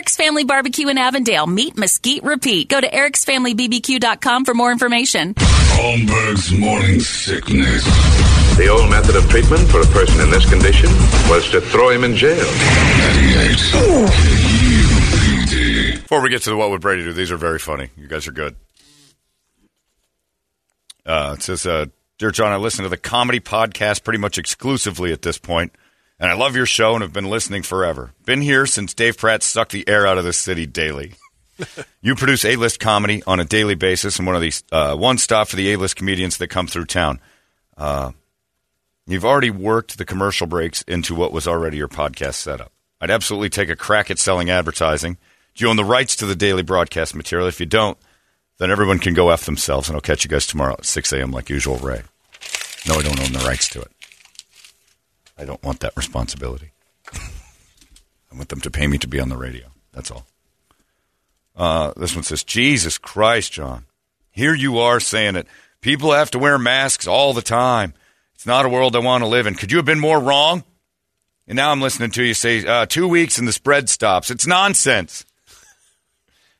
Eric's 0.00 0.16
Family 0.16 0.44
Barbecue 0.44 0.88
in 0.88 0.96
Avondale. 0.96 1.46
Meat 1.46 1.76
Mesquite 1.76 2.22
Repeat. 2.22 2.70
Go 2.70 2.80
to 2.80 2.88
ericsfamilybbq.com 2.88 4.46
for 4.46 4.54
more 4.54 4.72
information. 4.72 5.34
Holmberg's 5.34 6.50
morning 6.58 7.00
sickness. 7.00 7.84
The 8.56 8.68
old 8.68 8.88
method 8.88 9.16
of 9.16 9.28
treatment 9.28 9.68
for 9.68 9.82
a 9.82 9.86
person 9.88 10.22
in 10.22 10.30
this 10.30 10.48
condition 10.48 10.88
was 11.28 11.50
to 11.50 11.60
throw 11.60 11.90
him 11.90 12.04
in 12.04 12.16
jail. 12.16 12.46
Before 15.96 16.22
we 16.22 16.30
get 16.30 16.40
to 16.44 16.50
the 16.50 16.56
what 16.56 16.70
would 16.70 16.80
Brady 16.80 17.04
do, 17.04 17.12
these 17.12 17.30
are 17.30 17.36
very 17.36 17.58
funny. 17.58 17.90
You 17.98 18.08
guys 18.08 18.26
are 18.26 18.32
good. 18.32 18.56
Uh, 21.04 21.34
it 21.36 21.42
says, 21.42 21.66
uh, 21.66 21.84
Dear 22.16 22.30
John, 22.30 22.52
I 22.52 22.56
listen 22.56 22.84
to 22.84 22.88
the 22.88 22.96
comedy 22.96 23.40
podcast 23.40 24.02
pretty 24.02 24.18
much 24.18 24.38
exclusively 24.38 25.12
at 25.12 25.20
this 25.20 25.36
point. 25.36 25.76
And 26.20 26.30
I 26.30 26.34
love 26.34 26.54
your 26.54 26.66
show 26.66 26.92
and 26.92 27.02
have 27.02 27.14
been 27.14 27.30
listening 27.30 27.62
forever. 27.62 28.12
Been 28.26 28.42
here 28.42 28.66
since 28.66 28.92
Dave 28.92 29.16
Pratt 29.16 29.42
sucked 29.42 29.72
the 29.72 29.88
air 29.88 30.06
out 30.06 30.18
of 30.18 30.24
this 30.24 30.36
city 30.36 30.66
daily. 30.66 31.14
you 32.02 32.14
produce 32.14 32.44
A-list 32.44 32.78
comedy 32.78 33.22
on 33.26 33.40
a 33.40 33.44
daily 33.44 33.74
basis 33.74 34.18
and 34.18 34.26
one 34.26 34.36
of 34.36 34.42
these 34.42 34.62
uh, 34.70 34.94
one 34.94 35.16
stop 35.16 35.48
for 35.48 35.56
the 35.56 35.72
A-list 35.72 35.96
comedians 35.96 36.36
that 36.36 36.48
come 36.48 36.66
through 36.66 36.84
town. 36.84 37.20
Uh, 37.74 38.12
you've 39.06 39.24
already 39.24 39.50
worked 39.50 39.96
the 39.96 40.04
commercial 40.04 40.46
breaks 40.46 40.82
into 40.82 41.14
what 41.14 41.32
was 41.32 41.48
already 41.48 41.78
your 41.78 41.88
podcast 41.88 42.34
setup. 42.34 42.70
I'd 43.00 43.10
absolutely 43.10 43.48
take 43.48 43.70
a 43.70 43.76
crack 43.76 44.10
at 44.10 44.18
selling 44.18 44.50
advertising. 44.50 45.16
Do 45.54 45.64
you 45.64 45.70
own 45.70 45.76
the 45.76 45.84
rights 45.84 46.16
to 46.16 46.26
the 46.26 46.36
daily 46.36 46.62
broadcast 46.62 47.14
material? 47.14 47.48
If 47.48 47.60
you 47.60 47.66
don't, 47.66 47.96
then 48.58 48.70
everyone 48.70 48.98
can 48.98 49.14
go 49.14 49.30
F 49.30 49.46
themselves, 49.46 49.88
and 49.88 49.96
I'll 49.96 50.02
catch 50.02 50.22
you 50.22 50.28
guys 50.28 50.46
tomorrow 50.46 50.74
at 50.74 50.84
6 50.84 51.12
a.m. 51.14 51.30
like 51.30 51.48
usual, 51.48 51.78
Ray. 51.78 52.02
No, 52.86 52.96
I 52.96 53.02
don't 53.02 53.18
own 53.20 53.32
the 53.32 53.44
rights 53.46 53.70
to 53.70 53.80
it. 53.80 53.90
I 55.40 55.46
don't 55.46 55.62
want 55.62 55.80
that 55.80 55.96
responsibility. 55.96 56.72
I 57.14 58.36
want 58.36 58.50
them 58.50 58.60
to 58.60 58.70
pay 58.70 58.86
me 58.86 58.98
to 58.98 59.08
be 59.08 59.18
on 59.18 59.30
the 59.30 59.38
radio. 59.38 59.68
That's 59.92 60.10
all. 60.10 60.26
Uh, 61.56 61.92
this 61.96 62.14
one 62.14 62.24
says, 62.24 62.44
Jesus 62.44 62.98
Christ, 62.98 63.52
John. 63.52 63.86
Here 64.30 64.54
you 64.54 64.78
are 64.78 65.00
saying 65.00 65.36
it. 65.36 65.46
People 65.80 66.12
have 66.12 66.30
to 66.32 66.38
wear 66.38 66.58
masks 66.58 67.06
all 67.06 67.32
the 67.32 67.42
time. 67.42 67.94
It's 68.34 68.46
not 68.46 68.66
a 68.66 68.68
world 68.68 68.94
I 68.94 68.98
want 68.98 69.24
to 69.24 69.28
live 69.28 69.46
in. 69.46 69.54
Could 69.54 69.72
you 69.72 69.78
have 69.78 69.86
been 69.86 69.98
more 69.98 70.20
wrong? 70.20 70.62
And 71.48 71.56
now 71.56 71.72
I'm 71.72 71.80
listening 71.80 72.10
to 72.12 72.22
you 72.22 72.34
say 72.34 72.64
uh, 72.64 72.84
two 72.84 73.08
weeks 73.08 73.38
and 73.38 73.48
the 73.48 73.52
spread 73.52 73.88
stops. 73.88 74.30
It's 74.30 74.46
nonsense. 74.46 75.24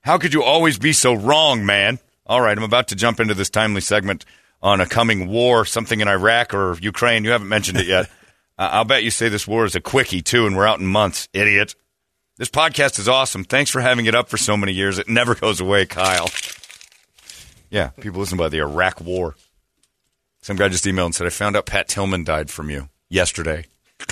How 0.00 0.16
could 0.16 0.32
you 0.32 0.42
always 0.42 0.78
be 0.78 0.94
so 0.94 1.12
wrong, 1.12 1.66
man? 1.66 1.98
All 2.26 2.40
right, 2.40 2.56
I'm 2.56 2.64
about 2.64 2.88
to 2.88 2.96
jump 2.96 3.20
into 3.20 3.34
this 3.34 3.50
timely 3.50 3.82
segment 3.82 4.24
on 4.62 4.80
a 4.80 4.86
coming 4.86 5.28
war, 5.28 5.66
something 5.66 6.00
in 6.00 6.08
Iraq 6.08 6.54
or 6.54 6.78
Ukraine. 6.80 7.24
You 7.24 7.30
haven't 7.30 7.48
mentioned 7.48 7.78
it 7.78 7.86
yet. 7.86 8.10
I'll 8.60 8.84
bet 8.84 9.02
you 9.02 9.10
say 9.10 9.30
this 9.30 9.48
war 9.48 9.64
is 9.64 9.74
a 9.74 9.80
quickie, 9.80 10.20
too, 10.20 10.46
and 10.46 10.54
we're 10.54 10.66
out 10.66 10.80
in 10.80 10.86
months, 10.86 11.30
idiot. 11.32 11.74
This 12.36 12.50
podcast 12.50 12.98
is 12.98 13.08
awesome. 13.08 13.42
Thanks 13.42 13.70
for 13.70 13.80
having 13.80 14.04
it 14.04 14.14
up 14.14 14.28
for 14.28 14.36
so 14.36 14.54
many 14.54 14.72
years. 14.72 14.98
It 14.98 15.08
never 15.08 15.34
goes 15.34 15.60
away, 15.60 15.86
Kyle. 15.86 16.28
Yeah, 17.70 17.88
people 17.88 18.20
listen 18.20 18.36
by 18.36 18.50
the 18.50 18.58
Iraq 18.58 19.00
war. 19.00 19.34
Some 20.42 20.56
guy 20.56 20.68
just 20.68 20.84
emailed 20.84 21.06
and 21.06 21.14
said, 21.14 21.26
I 21.26 21.30
found 21.30 21.56
out 21.56 21.64
Pat 21.64 21.88
Tillman 21.88 22.24
died 22.24 22.50
from 22.50 22.68
you 22.68 22.90
yesterday. 23.08 23.64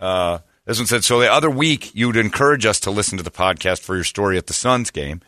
uh, 0.00 0.38
this 0.64 0.78
one 0.78 0.86
said, 0.86 1.04
So 1.04 1.20
the 1.20 1.30
other 1.30 1.50
week, 1.50 1.94
you 1.94 2.06
would 2.06 2.16
encourage 2.16 2.64
us 2.64 2.80
to 2.80 2.90
listen 2.90 3.18
to 3.18 3.24
the 3.24 3.30
podcast 3.30 3.80
for 3.80 3.94
your 3.94 4.04
story 4.04 4.38
at 4.38 4.46
the 4.46 4.54
Suns 4.54 4.90
game 4.90 5.20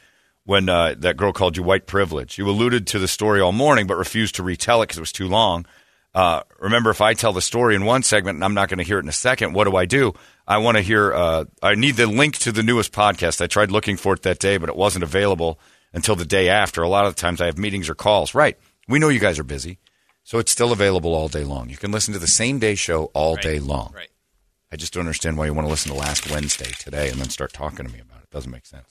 when 0.44 0.70
uh, 0.70 0.94
that 0.98 1.18
girl 1.18 1.32
called 1.32 1.58
you 1.58 1.62
white 1.62 1.86
privilege. 1.86 2.38
You 2.38 2.48
alluded 2.48 2.86
to 2.88 2.98
the 2.98 3.08
story 3.08 3.40
all 3.40 3.52
morning, 3.52 3.86
but 3.86 3.96
refused 3.96 4.36
to 4.36 4.42
retell 4.42 4.80
it 4.80 4.86
because 4.86 4.98
it 4.98 5.02
was 5.02 5.12
too 5.12 5.28
long. 5.28 5.66
Uh, 6.14 6.42
remember, 6.58 6.90
if 6.90 7.00
I 7.00 7.14
tell 7.14 7.32
the 7.32 7.40
story 7.42 7.74
in 7.76 7.84
one 7.84 8.02
segment 8.02 8.36
and 8.36 8.44
I'm 8.44 8.54
not 8.54 8.68
going 8.68 8.78
to 8.78 8.84
hear 8.84 8.98
it 8.98 9.02
in 9.04 9.08
a 9.08 9.12
second, 9.12 9.52
what 9.52 9.64
do 9.64 9.76
I 9.76 9.86
do? 9.86 10.12
I 10.46 10.58
want 10.58 10.76
to 10.76 10.82
hear. 10.82 11.12
Uh, 11.14 11.44
I 11.62 11.74
need 11.76 11.96
the 11.96 12.06
link 12.08 12.38
to 12.38 12.50
the 12.52 12.62
newest 12.64 12.92
podcast. 12.92 13.40
I 13.40 13.46
tried 13.46 13.70
looking 13.70 13.96
for 13.96 14.14
it 14.14 14.22
that 14.22 14.38
day, 14.40 14.56
but 14.58 14.68
it 14.68 14.76
wasn't 14.76 15.04
available 15.04 15.60
until 15.92 16.16
the 16.16 16.24
day 16.24 16.48
after. 16.48 16.82
A 16.82 16.88
lot 16.88 17.06
of 17.06 17.14
the 17.14 17.20
times 17.20 17.40
I 17.40 17.46
have 17.46 17.58
meetings 17.58 17.88
or 17.88 17.94
calls. 17.94 18.34
Right. 18.34 18.58
We 18.88 18.98
know 18.98 19.08
you 19.08 19.20
guys 19.20 19.38
are 19.38 19.44
busy, 19.44 19.78
so 20.24 20.38
it's 20.38 20.50
still 20.50 20.72
available 20.72 21.14
all 21.14 21.28
day 21.28 21.44
long. 21.44 21.68
You 21.70 21.76
can 21.76 21.92
listen 21.92 22.12
to 22.14 22.18
the 22.20 22.26
same 22.26 22.58
day 22.58 22.74
show 22.74 23.04
all 23.14 23.34
Right. 23.36 23.42
day 23.42 23.58
long. 23.60 23.92
Right. 23.94 24.08
I 24.72 24.76
just 24.76 24.92
don't 24.92 25.02
understand 25.02 25.36
why 25.36 25.46
you 25.46 25.54
want 25.54 25.66
to 25.66 25.70
listen 25.70 25.92
to 25.92 25.98
last 25.98 26.28
Wednesday 26.30 26.70
today 26.80 27.08
and 27.10 27.20
then 27.20 27.28
start 27.28 27.52
talking 27.52 27.86
to 27.86 27.92
me 27.92 28.00
about 28.00 28.22
it. 28.22 28.30
Doesn't 28.30 28.50
make 28.50 28.66
sense. 28.66 28.88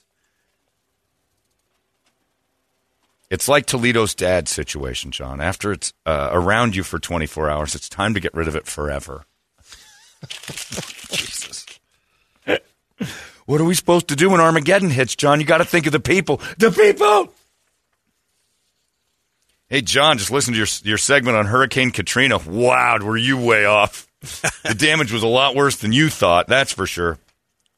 It's 3.30 3.48
like 3.48 3.66
Toledo's 3.66 4.14
dad 4.14 4.48
situation, 4.48 5.12
John. 5.12 5.40
After 5.40 5.70
it's 5.70 5.92
uh, 6.04 6.30
around 6.32 6.74
you 6.74 6.82
for 6.82 6.98
24 6.98 7.48
hours, 7.48 7.74
it's 7.76 7.88
time 7.88 8.12
to 8.14 8.20
get 8.20 8.34
rid 8.34 8.48
of 8.48 8.56
it 8.56 8.66
forever. 8.66 9.24
Jesus. 10.28 11.64
What 13.46 13.60
are 13.60 13.64
we 13.64 13.74
supposed 13.74 14.08
to 14.08 14.16
do 14.16 14.30
when 14.30 14.40
Armageddon 14.40 14.90
hits, 14.90 15.16
John? 15.16 15.40
You 15.40 15.46
got 15.46 15.58
to 15.58 15.64
think 15.64 15.86
of 15.86 15.92
the 15.92 16.00
people. 16.00 16.40
The 16.58 16.70
people! 16.70 17.32
Hey, 19.68 19.80
John, 19.80 20.18
just 20.18 20.32
listen 20.32 20.52
to 20.52 20.58
your, 20.58 20.66
your 20.82 20.98
segment 20.98 21.36
on 21.36 21.46
Hurricane 21.46 21.92
Katrina. 21.92 22.38
Wow, 22.38 22.98
were 22.98 23.16
you 23.16 23.38
way 23.38 23.64
off? 23.64 24.08
the 24.64 24.74
damage 24.76 25.12
was 25.12 25.22
a 25.22 25.28
lot 25.28 25.54
worse 25.54 25.76
than 25.76 25.92
you 25.92 26.10
thought, 26.10 26.48
that's 26.48 26.72
for 26.72 26.86
sure. 26.86 27.18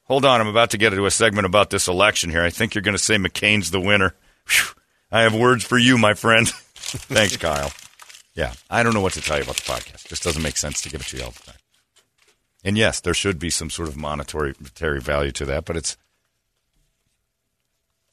Hold 0.05 0.25
on, 0.25 0.41
I'm 0.41 0.49
about 0.49 0.71
to 0.71 0.79
get 0.79 0.93
into 0.93 1.07
a 1.07 1.11
segment 1.11 1.47
about 1.47 1.71
this 1.71 1.89
election 1.89 2.31
here. 2.31 2.43
I 2.43 2.51
think 2.51 2.75
you're 2.75 2.83
going 2.83 2.97
to 2.97 3.03
say 3.03 3.17
McCain's 3.17 3.71
the 3.71 3.81
winner. 3.81 4.15
Phew. 4.47 4.75
I 5.13 5.23
have 5.23 5.35
words 5.35 5.63
for 5.63 5.77
you, 5.77 5.99
my 5.99 6.15
friend. 6.15 6.49
Thanks, 6.75 7.37
Kyle. 7.37 7.71
Yeah, 8.35 8.55
I 8.71 8.83
don't 8.83 8.95
know 8.95 9.03
what 9.03 9.13
to 9.13 9.21
tell 9.21 9.37
you 9.37 9.43
about 9.43 9.57
the 9.57 9.63
podcast. 9.63 10.07
It 10.07 10.09
just 10.09 10.23
doesn't 10.23 10.43
make 10.43 10.57
sense 10.57 10.81
to 10.83 10.89
give 10.89 11.03
it 11.03 11.07
to 11.09 11.19
you 11.19 11.25
all 11.25 11.33
the 11.33 11.43
time. 11.43 11.57
And 12.65 12.79
yes, 12.79 12.99
there 13.01 13.13
should 13.13 13.39
be 13.39 13.51
some 13.51 13.69
sort 13.69 13.89
of 13.89 13.97
monetary 13.97 14.55
value 15.01 15.33
to 15.33 15.45
that, 15.45 15.67
but 15.67 15.77
it's 15.77 15.99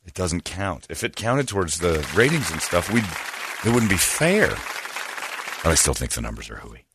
it 0.06 0.13
doesn't 0.13 0.44
count. 0.44 0.88
If 0.90 1.04
it 1.04 1.16
counted 1.16 1.48
towards 1.48 1.80
the 1.80 2.06
ratings 2.16 2.51
and 2.51 2.62
stuff, 2.62 2.92
we 2.92 3.00
it 3.00 3.74
wouldn't 3.74 3.92
be 3.92 3.98
fair. 3.98 4.50
But 5.63 5.72
I 5.72 5.75
still 5.75 5.94
think 5.94 6.12
the 6.12 6.22
numbers 6.22 6.50
are 6.50 6.57
hooey. 6.57 6.86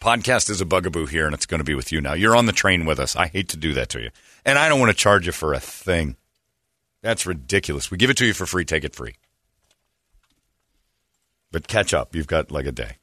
Podcast 0.00 0.50
is 0.50 0.60
a 0.60 0.66
bugaboo 0.66 1.06
here, 1.06 1.26
and 1.26 1.34
it's 1.34 1.46
going 1.46 1.58
to 1.58 1.64
be 1.64 1.74
with 1.74 1.90
you 1.90 2.00
now. 2.00 2.12
You're 2.12 2.36
on 2.36 2.46
the 2.46 2.52
train 2.52 2.84
with 2.84 3.00
us. 3.00 3.16
I 3.16 3.26
hate 3.26 3.48
to 3.48 3.56
do 3.56 3.72
that 3.74 3.88
to 3.90 4.00
you, 4.00 4.10
and 4.44 4.56
I 4.56 4.68
don't 4.68 4.78
want 4.78 4.90
to 4.90 4.96
charge 4.96 5.26
you 5.26 5.32
for 5.32 5.52
a 5.52 5.58
thing. 5.60 6.16
That's 7.08 7.24
ridiculous. 7.24 7.90
We 7.90 7.96
give 7.96 8.10
it 8.10 8.18
to 8.18 8.26
you 8.26 8.34
for 8.34 8.44
free. 8.44 8.66
Take 8.66 8.84
it 8.84 8.94
free. 8.94 9.14
But 11.50 11.66
catch 11.66 11.94
up. 11.94 12.14
You've 12.14 12.26
got 12.26 12.50
like 12.50 12.66
a 12.66 12.70
day. 12.70 12.98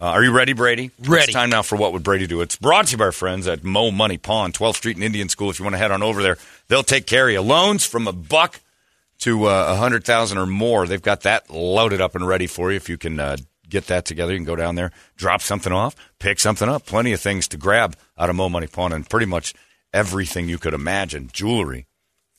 Uh, 0.00 0.06
are 0.06 0.24
you 0.24 0.32
ready, 0.32 0.54
Brady? 0.54 0.92
Ready. 0.98 1.24
It's 1.24 1.34
time 1.34 1.50
now 1.50 1.60
for 1.60 1.76
What 1.76 1.92
Would 1.92 2.02
Brady 2.02 2.26
Do? 2.26 2.40
It's 2.40 2.56
brought 2.56 2.86
to 2.86 2.92
you 2.92 2.96
by 2.96 3.04
our 3.04 3.12
friends 3.12 3.46
at 3.46 3.62
Mo 3.62 3.90
Money 3.90 4.16
Pawn, 4.16 4.52
12th 4.52 4.76
Street 4.76 4.96
and 4.96 5.04
Indian 5.04 5.28
School. 5.28 5.50
If 5.50 5.58
you 5.58 5.66
want 5.66 5.74
to 5.74 5.78
head 5.78 5.90
on 5.90 6.02
over 6.02 6.22
there, 6.22 6.38
they'll 6.68 6.82
take 6.82 7.04
care 7.04 7.28
of 7.28 7.34
you. 7.34 7.42
Loans 7.42 7.84
from 7.84 8.08
a 8.08 8.14
buck 8.14 8.60
to 9.18 9.44
uh, 9.44 9.74
a 9.76 9.78
100000 9.78 10.38
or 10.38 10.46
more. 10.46 10.86
They've 10.86 11.02
got 11.02 11.20
that 11.24 11.50
loaded 11.50 12.00
up 12.00 12.14
and 12.14 12.26
ready 12.26 12.46
for 12.46 12.70
you. 12.70 12.78
If 12.78 12.88
you 12.88 12.96
can 12.96 13.20
uh, 13.20 13.36
get 13.68 13.88
that 13.88 14.06
together, 14.06 14.32
you 14.32 14.38
can 14.38 14.46
go 14.46 14.56
down 14.56 14.74
there, 14.74 14.90
drop 15.16 15.42
something 15.42 15.74
off, 15.74 15.94
pick 16.18 16.40
something 16.40 16.66
up. 16.66 16.86
Plenty 16.86 17.12
of 17.12 17.20
things 17.20 17.46
to 17.48 17.58
grab 17.58 17.94
out 18.16 18.30
of 18.30 18.36
Mo 18.36 18.48
Money 18.48 18.68
Pawn 18.68 18.94
and 18.94 19.06
pretty 19.06 19.26
much 19.26 19.52
everything 19.92 20.48
you 20.48 20.56
could 20.56 20.72
imagine. 20.72 21.28
Jewelry. 21.30 21.88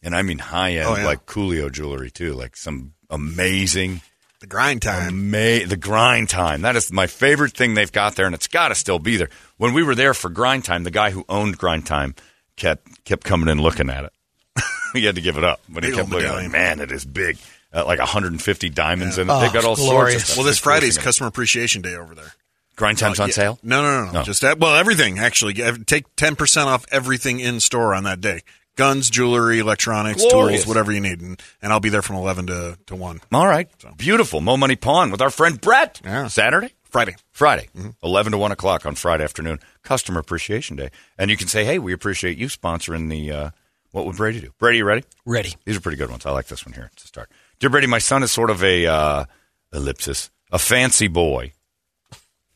And 0.02 0.16
I 0.16 0.22
mean 0.22 0.40
high 0.40 0.74
end, 0.74 0.88
Oh, 0.88 0.96
yeah. 0.96 1.06
like 1.06 1.26
Coolio 1.26 1.72
jewelry, 1.72 2.10
too. 2.12 2.34
Like 2.34 2.56
some 2.56 2.94
amazing 3.10 4.02
The 4.40 4.48
grind 4.48 4.82
time. 4.82 5.30
May 5.32 5.66
the 5.66 5.76
grind 5.78 6.30
time. 6.30 6.62
That 6.62 6.76
is 6.78 6.92
my 6.92 7.08
favorite 7.08 7.52
thing 7.54 7.74
they've 7.74 7.92
got 7.92 8.16
there, 8.16 8.26
and 8.26 8.34
it's 8.36 8.48
got 8.48 8.70
to 8.70 8.76
still 8.76 9.00
be 9.00 9.18
there. 9.18 9.30
When 9.58 9.74
we 9.74 9.84
were 9.84 9.96
there 9.96 10.14
for 10.14 10.30
grind 10.30 10.64
time, 10.66 10.84
the 10.86 10.92
guy 10.92 11.12
who 11.12 11.26
owned 11.28 11.58
grind 11.58 11.86
time 11.86 12.16
kept 12.56 13.04
kept 13.04 13.24
coming 13.26 13.50
in 13.50 13.62
looking 13.62 13.90
at 13.90 14.06
it. 14.06 14.14
he 14.94 15.04
had 15.06 15.16
to 15.16 15.22
give 15.22 15.38
it 15.38 15.44
up, 15.44 15.60
but 15.68 15.84
he 15.84 15.90
kept 15.92 16.04
old 16.04 16.12
looking 16.12 16.28
at 16.28 16.32
it. 16.32 16.48
medallion. 16.48 16.52
Man, 16.54 16.80
it 16.80 16.92
is 16.92 17.04
big. 17.06 17.38
Uh, 17.74 17.86
like 17.86 18.00
150 18.00 18.70
diamonds 18.70 19.18
in 19.18 19.30
it. 19.30 19.34
Oh, 19.34 19.42
They've 19.42 19.54
got 19.54 19.64
all 19.66 19.74
it's 19.74 19.86
sorts 19.86 20.16
of 20.16 20.22
stuff. 20.22 20.38
Well, 20.38 20.46
this 20.46 20.56
It's 20.56 20.62
cool 20.64 20.72
Friday's. 20.72 20.98
Customer 20.98 21.28
Appreciation 21.28 21.82
Day 21.84 21.96
over 21.96 22.16
there. 22.16 22.34
grind 22.76 22.98
time's 22.98 23.20
on 23.20 23.28
Yeah. 23.28 23.34
sale. 23.34 23.60
No, 23.62 23.82
no, 23.82 24.00
no, 24.00 24.06
no. 24.06 24.12
No. 24.20 24.24
Just 24.24 24.42
that. 24.42 24.58
Well, 24.60 24.76
everything 24.76 25.20
actually. 25.20 25.54
Take 25.86 26.06
ten 26.16 26.36
percent 26.38 26.68
off 26.70 26.86
everything 26.92 27.40
in 27.42 27.60
store 27.60 27.94
on 27.94 28.06
that 28.06 28.22
day. 28.22 28.42
Guns, 28.80 29.10
jewelry, 29.10 29.60
electronics, 29.60 30.22
Glorious. 30.24 30.62
tools, 30.62 30.68
whatever 30.68 30.92
you 30.92 31.02
need, 31.02 31.20
and, 31.22 31.42
and 31.62 31.74
I'll 31.74 31.80
be 31.82 31.90
there 31.90 32.02
from 32.02 32.16
eleven 32.16 32.48
to, 32.48 32.78
to 32.88 32.96
one 32.96 33.20
All 33.32 33.46
right, 33.46 33.70
beautiful. 33.98 34.40
Mo 34.42 34.56
Money 34.58 34.76
Pawn 34.78 35.12
with 35.12 35.22
our 35.22 35.30
friend 35.30 35.60
Brett. 35.60 36.00
Yeah. 36.04 36.28
Saturday. 36.28 36.74
Friday. 36.86 37.16
Friday, 37.32 37.68
Mm-hmm. 37.78 37.90
11 38.02 38.32
to 38.32 38.38
1 38.40 38.52
o'clock 38.52 38.86
on 38.88 38.96
Friday 38.96 39.24
afternoon, 39.24 39.60
Customer 39.84 40.20
Appreciation 40.20 40.76
Day. 40.76 40.90
And 41.20 41.30
you 41.30 41.38
can 41.38 41.48
say, 41.48 41.64
hey, 41.64 41.78
we 41.78 41.94
appreciate 41.94 42.38
you 42.40 42.48
sponsoring 42.48 43.12
the 43.12 43.32
uh, 43.32 43.50
What 43.92 44.08
Would 44.08 44.16
Brady 44.16 44.40
Do? 44.42 44.50
Brady, 44.58 44.80
you 44.80 44.86
ready? 44.86 45.04
Ready. 45.24 45.54
These 45.66 45.78
are 45.78 45.82
pretty 45.82 45.98
good 45.98 46.10
ones. 46.10 46.26
I 46.26 46.32
like 46.32 46.48
this 46.48 46.66
one 46.66 46.74
here 46.74 46.90
to 46.96 47.08
start. 47.08 47.30
Dear 47.60 47.70
Brady, 47.70 47.86
my 47.86 48.00
son 48.00 48.24
is 48.24 48.32
sort 48.32 48.50
of 48.50 48.64
a 48.64 48.88
uh, 48.88 49.26
ellipsis, 49.72 50.32
a 50.52 50.58
fancy 50.58 51.08
boy. 51.08 51.52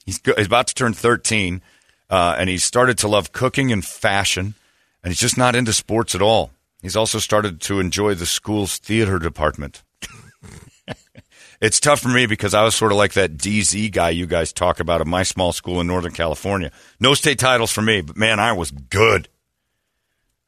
He's, 0.06 0.18
go- 0.18 0.34
he's 0.36 0.48
about 0.48 0.66
to 0.68 0.74
turn 0.74 0.94
13, 0.94 1.62
uh, 2.10 2.36
and 2.40 2.50
he's 2.50 2.64
started 2.64 2.98
to 3.00 3.08
love 3.08 3.34
cooking 3.34 3.72
and 3.72 3.86
fashion, 3.86 4.56
and 5.04 5.12
he's 5.12 5.20
just 5.20 5.38
not 5.38 5.56
into 5.56 5.74
sports 5.74 6.16
at 6.16 6.22
all. 6.22 6.52
He's 6.82 6.96
also 6.96 7.20
started 7.20 7.62
to 7.62 7.80
enjoy 7.80 8.14
the 8.14 8.26
school's 8.26 8.78
theater 8.78 9.20
department. 9.20 9.84
it's 11.62 11.80
tough 11.80 12.02
for 12.02 12.10
me 12.10 12.26
because 12.26 12.54
I 12.54 12.64
was 12.64 12.76
sort 12.76 12.92
of 12.92 12.98
like 12.98 13.14
that 13.14 13.38
DZ 13.38 13.92
guy 13.92 14.10
you 14.10 14.26
guys 14.26 14.52
talk 14.52 14.80
about 14.80 15.02
at 15.02 15.08
my 15.08 15.24
small 15.24 15.54
school 15.54 15.80
in 15.80 15.88
Northern 15.88 16.12
California. 16.12 16.72
No 17.00 17.14
state 17.14 17.40
titles 17.40 17.72
for 17.72 17.82
me, 17.82 18.02
but 18.02 18.18
man, 18.18 18.40
I 18.40 18.54
was 18.54 18.72
good. 18.72 19.30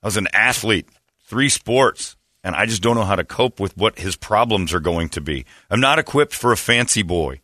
I 0.04 0.08
was 0.08 0.18
an 0.18 0.28
athlete, 0.34 0.90
three 1.26 1.50
sports, 1.50 2.16
and 2.44 2.56
I 2.56 2.66
just 2.66 2.82
don't 2.82 2.96
know 2.96 3.06
how 3.06 3.16
to 3.16 3.24
cope 3.24 3.60
with 3.60 3.76
what 3.78 3.98
his 3.98 4.16
problems 4.16 4.74
are 4.74 4.80
going 4.80 5.10
to 5.10 5.22
be. 5.22 5.46
I'm 5.70 5.80
not 5.80 6.00
equipped 6.00 6.34
for 6.34 6.52
a 6.52 6.58
fancy 6.58 7.02
boy. 7.02 7.42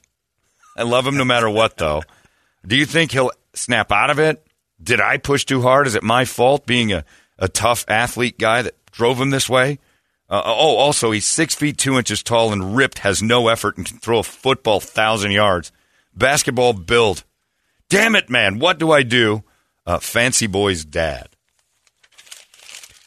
I 0.78 0.84
love 0.84 1.07
him 1.07 1.18
no 1.18 1.25
matter 1.25 1.50
what, 1.50 1.78
though. 1.78 2.04
Do 2.66 2.75
you 2.75 2.86
think 2.86 3.12
he'll 3.12 3.31
snap 3.54 3.92
out 3.92 4.10
of 4.10 4.19
it? 4.19 4.46
Did 4.81 5.00
I 5.00 5.18
push 5.18 5.45
too 5.45 5.62
hard? 5.62 5.88
Is 5.88 5.95
it 5.95 6.04
my 6.04 6.25
fault 6.25 6.66
being 6.66 6.92
a, 6.92 7.06
a 7.38 7.48
tough 7.48 7.86
athlete 7.88 8.38
guy 8.39 8.62
that 8.62 8.75
drove 8.92 9.19
him 9.19 9.30
this 9.30 9.50
way? 9.50 9.80
Uh, 10.30 10.42
oh, 10.45 10.78
also, 10.78 11.12
he's 11.12 11.25
six 11.25 11.56
feet 11.56 11.78
two 11.78 11.98
inches 11.98 12.24
tall 12.24 12.54
and 12.54 12.75
ripped, 12.75 13.00
has 13.00 13.22
no 13.22 13.50
effort, 13.50 13.78
and 13.78 13.86
can 13.86 13.98
throw 13.98 14.19
a 14.19 14.24
football 14.24 14.80
thousand 14.80 15.31
yards. 15.31 15.72
Basketball 16.16 16.74
build. 16.74 17.24
Damn 17.89 18.16
it, 18.16 18.30
man. 18.30 18.60
What 18.60 18.80
do 18.80 18.92
I 18.92 19.04
do? 19.04 19.44
Uh, 19.86 20.00
fancy 20.00 20.48
boy's 20.48 20.86
dad. 20.86 21.28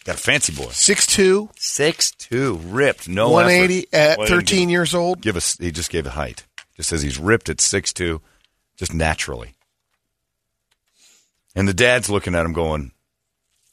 Got 0.05 0.17
a 0.17 0.19
fancy 0.19 0.53
boy. 0.53 0.65
6'2", 0.65 1.49
Six 1.57 2.11
two, 2.11 2.57
ripped, 2.57 3.09
no 3.09 3.31
180 3.31 3.87
effort. 3.91 3.97
at 3.97 4.19
Well, 4.19 4.27
he 4.27 4.35
didn't 4.35 4.49
13 4.49 4.69
years 4.69 4.95
old. 4.95 5.23
Give 5.23 5.37
us. 5.37 5.57
He 5.57 5.71
just 5.71 5.91
gave 5.91 6.05
a 6.07 6.11
height. 6.11 6.45
Just 6.77 6.91
says 6.91 7.01
he's 7.01 7.19
ripped 7.19 7.49
at 7.49 7.61
six 7.61 7.93
two, 7.93 8.21
just 8.77 8.93
naturally. 8.93 9.55
And 11.55 11.69
the 11.69 11.75
dad's 11.75 12.11
looking 12.11 12.35
at 12.35 12.45
him, 12.45 12.53
going, 12.53 12.93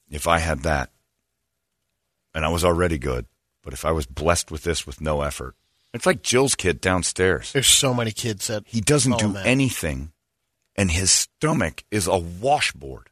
"If 0.10 0.28
I 0.28 0.39
had 0.39 0.63
that, 0.63 0.92
and 2.33 2.45
I 2.45 2.50
was 2.50 2.63
already 2.63 2.98
good, 2.98 3.25
but 3.63 3.74
if 3.74 3.86
I 3.86 3.92
was 3.92 4.06
blessed 4.06 4.51
with 4.51 4.63
this 4.63 4.86
with 4.86 5.01
no 5.01 5.22
effort, 5.22 5.56
it's 5.94 6.06
like 6.06 6.22
Jill's 6.22 6.56
kid 6.56 6.80
downstairs. 6.80 7.51
There's 7.51 7.68
so 7.68 7.94
many 7.94 8.12
kids 8.12 8.48
that 8.48 8.63
He 8.66 8.81
doesn't 8.81 9.19
do 9.19 9.36
anything, 9.38 10.12
and 10.75 10.92
his 10.92 11.12
stomach 11.12 11.83
is 11.92 12.07
a 12.07 12.18
washboard. 12.18 13.10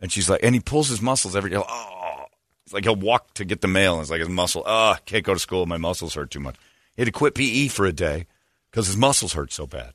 And 0.00 0.12
she's 0.12 0.30
like, 0.30 0.40
and 0.44 0.54
he 0.54 0.60
pulls 0.60 0.88
his 0.88 1.02
muscles 1.02 1.34
every 1.34 1.50
day. 1.50 1.56
Oh, 1.56 2.24
it's 2.64 2.72
like 2.72 2.84
he'll 2.84 2.94
walk 2.94 3.34
to 3.34 3.44
get 3.44 3.62
the 3.62 3.68
mail, 3.68 3.94
and 3.94 4.02
it's 4.02 4.10
like 4.10 4.20
his 4.20 4.28
muscle. 4.28 4.62
Oh, 4.64 4.96
can't 5.06 5.24
go 5.24 5.34
to 5.34 5.40
school. 5.40 5.66
My 5.66 5.76
muscles 5.76 6.14
hurt 6.14 6.30
too 6.30 6.40
much. 6.40 6.56
He 6.94 7.02
had 7.02 7.06
to 7.06 7.12
quit 7.12 7.34
PE 7.34 7.68
for 7.68 7.86
a 7.86 7.92
day 7.92 8.26
because 8.70 8.86
his 8.86 8.96
muscles 8.96 9.32
hurt 9.32 9.52
so 9.52 9.66
bad. 9.66 9.94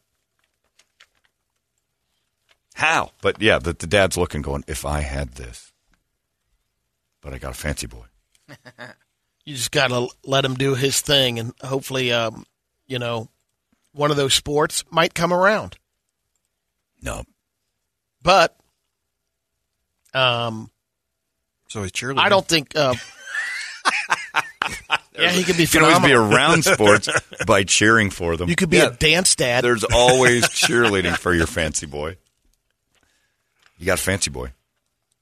How? 2.74 3.12
But 3.22 3.42
yeah, 3.42 3.60
the, 3.60 3.74
the 3.74 3.88
dad's 3.88 4.18
looking, 4.18 4.42
going, 4.42 4.64
if 4.68 4.86
I 4.86 5.02
had 5.02 5.34
this, 5.34 5.72
but 7.22 7.34
I 7.34 7.38
got 7.38 7.52
a 7.52 7.56
fancy 7.56 7.88
boy. 7.88 8.06
you 9.46 9.56
just 9.56 9.72
got 9.72 9.88
to 9.90 10.08
let 10.26 10.44
him 10.46 10.56
do 10.56 10.76
his 10.76 11.00
thing, 11.02 11.40
and 11.40 11.54
hopefully, 11.64 12.12
um, 12.12 12.46
you 12.88 13.00
know, 13.00 13.30
one 13.94 14.12
of 14.12 14.18
those 14.18 14.34
sports 14.34 14.84
might 14.90 15.14
come 15.14 15.32
around. 15.34 15.78
No, 17.02 17.24
But 18.24 18.56
um, 20.14 20.70
So 21.70 21.82
he's 21.84 21.92
cheerleading. 21.92 22.20
I 22.20 22.30
don't 22.30 22.48
think. 22.48 22.76
Uh, 22.76 22.94
yeah, 25.20 25.30
he 25.32 25.44
could 25.44 25.58
be 25.58 25.64
you 25.64 25.68
can 25.68 25.82
always 25.84 25.98
be 26.00 26.04
phenomenal. 26.08 26.34
around 26.34 26.64
sports 26.66 27.10
by 27.46 27.64
cheering 27.66 28.10
for 28.10 28.38
them. 28.38 28.50
You 28.50 28.56
could 28.56 28.70
be 28.70 28.78
Yeah. 28.78 28.88
a 28.88 28.92
dance 28.92 29.36
dad. 29.36 29.64
There's 29.64 29.84
always 29.84 30.44
cheerleading 30.46 31.18
for 31.18 31.34
your 31.34 31.48
fancy 31.48 31.86
boy. 31.86 32.16
You 33.78 33.86
got 33.86 34.00
a 34.00 34.02
fancy 34.02 34.30
boy. 34.30 34.54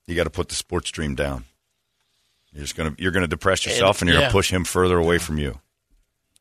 You 0.08 0.16
got 0.16 0.26
to 0.26 0.30
put 0.30 0.50
the 0.50 0.56
sports 0.56 0.92
dream 0.92 1.16
down. 1.16 1.46
You're 2.54 2.64
just 2.64 2.76
gonna 2.76 2.94
you're 2.98 3.12
gonna 3.12 3.28
depress 3.28 3.66
yourself, 3.66 4.02
and, 4.02 4.10
you're 4.10 4.18
yeah. 4.18 4.26
gonna 4.26 4.34
push 4.34 4.52
him 4.52 4.66
further 4.66 4.98
away 4.98 5.20
from 5.20 5.38
you. 5.38 5.60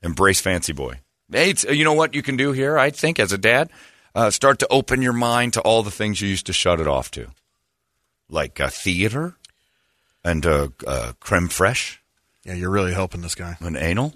Embrace 0.03 0.41
fancy 0.41 0.73
boy. 0.73 1.01
Hey, 1.31 1.51
it's- 1.51 1.65
you 1.73 1.85
know 1.85 1.93
what 1.93 2.15
you 2.15 2.23
can 2.23 2.37
do 2.37 2.51
here? 2.51 2.77
I 2.77 2.91
think 2.91 3.21
as 3.21 3.31
a 3.33 3.39
dad, 3.39 3.71
uh, 4.15 4.31
start 4.31 4.59
to 4.59 4.67
open 4.71 5.03
your 5.03 5.13
mind 5.13 5.53
to 5.53 5.61
all 5.61 5.85
the 5.85 5.91
things 5.93 6.21
you 6.21 6.29
used 6.29 6.47
to 6.47 6.53
shut 6.53 6.81
it 6.81 6.89
off 6.89 7.13
to, 7.13 7.29
like 8.29 8.59
uh, 8.59 8.69
theater 8.69 9.37
and 10.25 10.45
uh, 10.45 10.69
uh, 10.85 11.13
creme 11.21 11.49
fraiche 11.49 11.99
Yeah, 12.45 12.55
you're 12.55 12.71
really 12.71 12.93
helping 12.93 13.21
this 13.21 13.37
guy. 13.37 13.57
An 13.61 13.77
anal. 13.77 14.13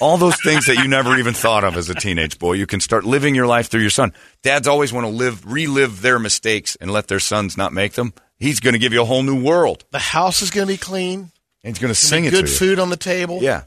All 0.00 0.16
those 0.16 0.40
things 0.42 0.66
that 0.66 0.76
you 0.78 0.88
never 0.88 1.16
even 1.18 1.34
thought 1.34 1.64
of 1.64 1.76
as 1.76 1.88
a 1.90 1.94
teenage 1.94 2.38
boy, 2.38 2.54
you 2.54 2.66
can 2.66 2.80
start 2.80 3.04
living 3.04 3.34
your 3.34 3.46
life 3.46 3.68
through 3.68 3.82
your 3.82 3.90
son. 3.90 4.12
Dads 4.42 4.66
always 4.66 4.92
want 4.92 5.04
to 5.06 5.10
live, 5.12 5.44
relive 5.50 6.00
their 6.02 6.18
mistakes 6.18 6.76
and 6.80 6.90
let 6.90 7.08
their 7.08 7.20
sons 7.20 7.56
not 7.56 7.72
make 7.72 7.92
them. 7.92 8.12
He's 8.38 8.58
going 8.60 8.72
to 8.72 8.78
give 8.78 8.92
you 8.92 9.02
a 9.02 9.04
whole 9.04 9.22
new 9.22 9.42
world. 9.42 9.84
the 9.90 9.98
house 9.98 10.42
is 10.42 10.50
going 10.50 10.66
to 10.66 10.72
be 10.72 10.76
clean. 10.78 11.30
And 11.64 11.76
he's 11.76 11.78
going 11.78 11.78
to 11.78 11.86
Gonna 11.88 11.94
sing 11.94 12.24
it 12.24 12.30
good 12.30 12.46
to 12.46 12.50
you. 12.50 12.56
food 12.58 12.78
on 12.80 12.88
the 12.90 12.96
table. 12.96 13.38
Yeah, 13.42 13.64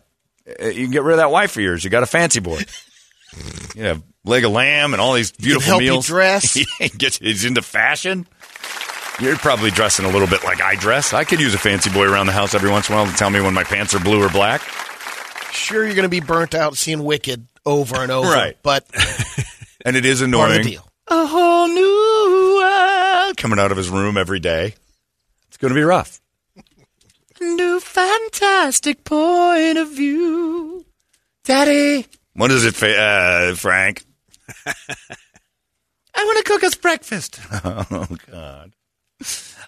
Uh, 0.62 0.66
you 0.68 0.84
can 0.84 0.92
get 0.92 1.04
rid 1.04 1.14
of 1.14 1.18
that 1.20 1.32
wife 1.32 1.56
of 1.56 1.62
yours. 1.64 1.84
You 1.84 1.90
got 1.90 2.04
a 2.04 2.08
fancy 2.08 2.40
boy. 2.42 2.62
you 3.76 3.84
have 3.84 4.02
leg 4.26 4.44
of 4.44 4.52
lamb 4.52 4.94
and 4.94 5.02
all 5.02 5.14
these 5.14 5.32
beautiful 5.32 5.68
help 5.70 5.82
you 5.82 5.92
meals. 5.92 6.08
dress. 6.08 6.54
He 6.80 6.90
gets- 6.90 7.20
he's 7.20 7.46
into 7.46 7.62
fashion. 7.62 8.28
You're 9.22 9.38
probably 9.38 9.72
dressing 9.72 10.06
a 10.06 10.10
little 10.10 10.28
bit 10.28 10.44
like 10.44 10.60
I 10.60 10.76
dress. 10.76 11.14
I 11.14 11.24
could 11.24 11.40
use 11.40 11.54
a 11.54 11.58
fancy 11.58 11.90
boy 11.90 12.04
around 12.06 12.26
the 12.26 12.34
house 12.34 12.54
every 12.54 12.70
once 12.70 12.90
in 12.90 12.96
a 12.96 12.98
while 12.98 13.10
to 13.10 13.16
tell 13.16 13.30
me 13.30 13.40
when 13.40 13.54
my 13.54 13.64
pants 13.64 13.94
are 13.94 14.00
blue 14.00 14.22
or 14.22 14.28
black. 14.30 14.62
Sure, 15.56 15.86
you're 15.86 15.96
going 15.96 16.04
to 16.04 16.10
be 16.10 16.20
burnt 16.20 16.54
out 16.54 16.78
seeing 16.78 17.04
Wicked 17.04 17.48
over 17.66 17.96
and 17.98 18.12
over. 18.12 18.30
Right. 18.30 18.58
But 18.62 18.86
And 19.86 19.96
it 19.96 20.06
is 20.06 20.20
part 20.20 20.28
annoying. 20.30 20.60
of 20.60 20.64
the 20.64 20.70
deal. 20.72 20.88
a 21.10 21.26
whole 21.28 21.68
new 21.68 22.56
world 22.62 23.38
coming 23.38 23.60
out 23.60 23.72
of 23.72 23.78
his 23.78 23.90
room 23.90 24.18
every 24.18 24.40
day. 24.40 24.74
It's 25.48 25.58
going 25.58 25.70
to 25.74 25.76
be 25.80 25.84
rough. 25.84 26.20
New 27.40 27.80
fantastic 27.80 29.04
point 29.04 29.78
of 29.78 29.92
view, 29.92 30.86
Daddy. 31.44 32.06
What 32.34 32.50
is 32.52 32.66
it, 32.66 32.82
uh, 32.82 33.54
Frank? 33.56 34.04
I 34.66 36.24
want 36.24 36.38
to 36.46 36.52
cook 36.52 36.64
us 36.64 36.76
breakfast. 36.76 37.40
Oh 37.64 38.08
God! 38.32 38.72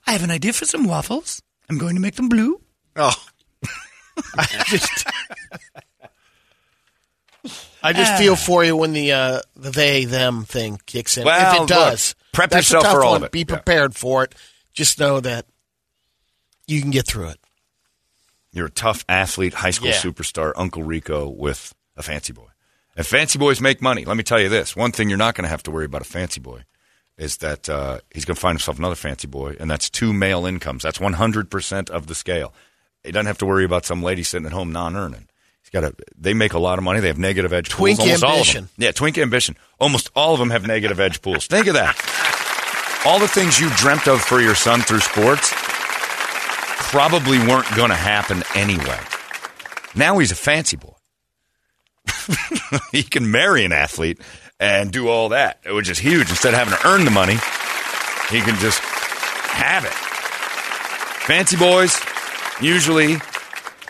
I 0.07 0.11
have 0.13 0.23
an 0.23 0.31
idea 0.31 0.53
for 0.53 0.65
some 0.65 0.85
waffles. 0.85 1.41
I'm 1.69 1.77
going 1.77 1.95
to 1.95 2.01
make 2.01 2.15
them 2.15 2.29
blue. 2.29 2.59
Oh, 2.95 3.13
I 4.37 4.63
just, 4.65 5.07
I 7.83 7.93
just 7.93 8.17
feel 8.17 8.35
for 8.35 8.63
you 8.63 8.75
when 8.75 8.93
the 8.93 9.11
uh, 9.11 9.41
the 9.55 9.69
they 9.69 10.05
them 10.05 10.43
thing 10.43 10.79
kicks 10.85 11.17
in. 11.17 11.25
Well, 11.25 11.55
if 11.55 11.63
it 11.63 11.67
does, 11.67 12.15
prep 12.33 12.49
that's 12.49 12.69
yourself 12.69 12.83
a 12.83 12.87
tough 12.87 12.95
for 12.95 13.03
all 13.03 13.11
one. 13.11 13.21
of 13.21 13.25
it. 13.27 13.31
Be 13.31 13.45
prepared 13.45 13.95
for 13.95 14.23
it. 14.23 14.35
Just 14.73 14.99
know 14.99 15.19
that 15.19 15.45
you 16.67 16.81
can 16.81 16.91
get 16.91 17.05
through 17.07 17.29
it. 17.29 17.39
You're 18.51 18.67
a 18.67 18.71
tough 18.71 19.05
athlete, 19.07 19.53
high 19.53 19.69
school 19.69 19.89
Yeah. 19.89 19.95
superstar, 19.95 20.51
Uncle 20.55 20.83
Rico 20.83 21.29
with 21.29 21.73
a 21.95 22.01
fancy 22.03 22.33
boy. 22.33 22.47
And 22.95 23.05
fancy 23.05 23.37
boys 23.37 23.61
make 23.61 23.81
money. 23.81 24.03
Let 24.05 24.17
me 24.17 24.23
tell 24.23 24.39
you 24.39 24.49
this: 24.49 24.75
one 24.75 24.91
thing 24.91 25.09
you're 25.09 25.17
not 25.17 25.35
going 25.35 25.43
to 25.43 25.49
have 25.49 25.63
to 25.63 25.71
worry 25.71 25.85
about 25.85 26.01
a 26.01 26.05
fancy 26.05 26.39
boy 26.39 26.63
is 27.17 27.37
that 27.37 27.69
uh, 27.69 27.99
he's 28.13 28.25
going 28.25 28.35
to 28.35 28.41
find 28.41 28.55
himself 28.55 28.77
another 28.79 28.95
fancy 28.95 29.27
boy, 29.27 29.55
and 29.59 29.69
that's 29.69 29.89
two 29.89 30.13
male 30.13 30.45
incomes. 30.45 30.83
That's 30.83 30.99
100 30.99 31.49
percent 31.51 31.89
of 31.89 32.07
the 32.07 32.15
scale. 32.15 32.53
He 33.03 33.11
doesn't 33.11 33.27
have 33.27 33.37
to 33.39 33.45
worry 33.45 33.65
about 33.65 33.85
some 33.85 34.03
lady 34.03 34.23
sitting 34.23 34.45
at 34.45 34.51
home 34.51 34.71
non-earning. 34.71 35.27
He's 35.61 35.69
got 35.69 35.83
a. 35.83 35.95
They 36.17 36.33
make 36.33 36.53
a 36.53 36.59
lot 36.59 36.77
of 36.77 36.83
money. 36.83 37.01
They 37.01 37.07
have 37.07 37.19
negative 37.19 37.51
edge 37.51 37.69
Twink 37.69 37.99
pools. 37.99 38.07
Almost 38.07 38.23
all 38.23 38.29
of 38.31 38.37
ambition. 38.37 38.63
them. 38.63 38.71
Yeah, 38.77 38.91
twink 38.91 39.17
ambition. 39.17 39.57
Almost 39.79 40.09
all 40.15 40.33
of 40.33 40.39
them 40.39 40.49
have 40.49 40.65
negative 40.65 40.99
edge 40.99 41.21
pools. 41.21 41.47
Think 41.47 41.67
of 41.67 41.73
that. 41.73 41.95
All 43.05 43.19
the 43.19 43.27
things 43.27 43.59
you 43.59 43.69
dreamt 43.75 44.07
of 44.07 44.21
for 44.21 44.39
your 44.41 44.55
son 44.55 44.81
through 44.81 45.01
sports 45.01 45.51
probably 46.89 47.37
weren't 47.39 47.67
going 47.75 47.89
to 47.89 47.95
happen 47.95 48.43
anyway. 48.55 48.99
Now 49.95 50.17
he's 50.19 50.31
a 50.31 50.35
fancy 50.35 50.77
boy. 50.77 50.93
he 52.91 53.03
can 53.03 53.29
marry 53.29 53.65
an 53.65 53.71
athlete 53.73 54.21
and 54.59 54.91
do 54.91 55.07
all 55.09 55.29
that, 55.29 55.59
which 55.65 55.89
is 55.89 55.99
huge. 55.99 56.29
Instead 56.29 56.53
of 56.53 56.59
having 56.59 56.75
to 56.75 56.87
earn 56.87 57.03
the 57.05 57.11
money, 57.11 57.35
he 58.29 58.41
can 58.41 58.57
just 58.59 58.79
have 58.79 59.83
it. 59.85 59.93
Fancy 61.25 61.57
boys 61.57 61.99
usually 62.61 63.17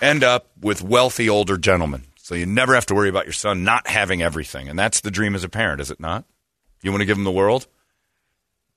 end 0.01 0.23
up 0.23 0.47
with 0.61 0.81
wealthy 0.81 1.29
older 1.29 1.57
gentlemen. 1.57 2.03
So 2.17 2.35
you 2.35 2.45
never 2.45 2.75
have 2.75 2.85
to 2.87 2.95
worry 2.95 3.09
about 3.09 3.25
your 3.25 3.33
son 3.33 3.63
not 3.63 3.87
having 3.87 4.21
everything. 4.21 4.67
And 4.67 4.77
that's 4.77 5.01
the 5.01 5.11
dream 5.11 5.35
as 5.35 5.43
a 5.43 5.49
parent, 5.49 5.79
is 5.81 5.91
it 5.91 5.99
not? 5.99 6.25
You 6.81 6.91
want 6.91 7.01
to 7.01 7.05
give 7.05 7.17
him 7.17 7.23
the 7.23 7.31
world? 7.31 7.67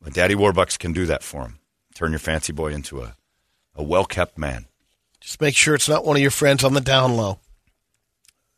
Well, 0.01 0.11
Daddy 0.13 0.35
Warbucks 0.35 0.79
can 0.79 0.93
do 0.93 1.07
that 1.07 1.23
for 1.23 1.43
him. 1.43 1.59
Turn 1.95 2.13
your 2.13 2.21
fancy 2.21 2.53
boy 2.53 2.73
into 2.73 3.03
a, 3.03 3.17
a 3.75 3.83
well 3.83 4.05
kept 4.05 4.39
man. 4.39 4.67
Just 5.21 5.41
make 5.41 5.55
sure 5.55 5.75
it's 5.75 5.89
not 5.89 6.05
one 6.07 6.17
of 6.17 6.23
your 6.23 6.31
friends 6.31 6.65
on 6.65 6.73
the 6.73 6.81
down 6.81 7.17
low. 7.17 7.41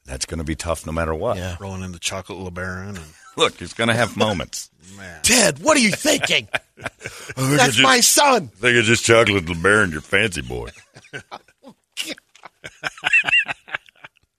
That's 0.04 0.26
going 0.26 0.38
to 0.38 0.44
be 0.44 0.54
tough 0.54 0.86
no 0.86 0.92
matter 0.92 1.14
what. 1.14 1.36
Yeah. 1.36 1.56
Rolling 1.60 1.82
in 1.82 1.92
the 1.92 1.98
chocolate 1.98 2.38
LeBaron. 2.38 2.96
And, 2.96 3.00
Look, 3.36 3.56
he's 3.58 3.72
going 3.72 3.88
to 3.88 3.94
have 3.94 4.16
moments. 4.16 4.70
Man. 4.96 5.20
Ted, 5.22 5.58
what 5.60 5.76
are 5.76 5.80
you 5.80 5.90
thinking? 5.92 6.48
That's 7.36 7.80
my 7.80 8.00
son. 8.00 8.48
think 8.48 8.76
it's 8.76 8.86
just 8.86 9.04
chocolate 9.04 9.46
LeBaron, 9.46 9.90
your 9.90 10.00
fancy 10.00 10.42
boy. 10.42 10.68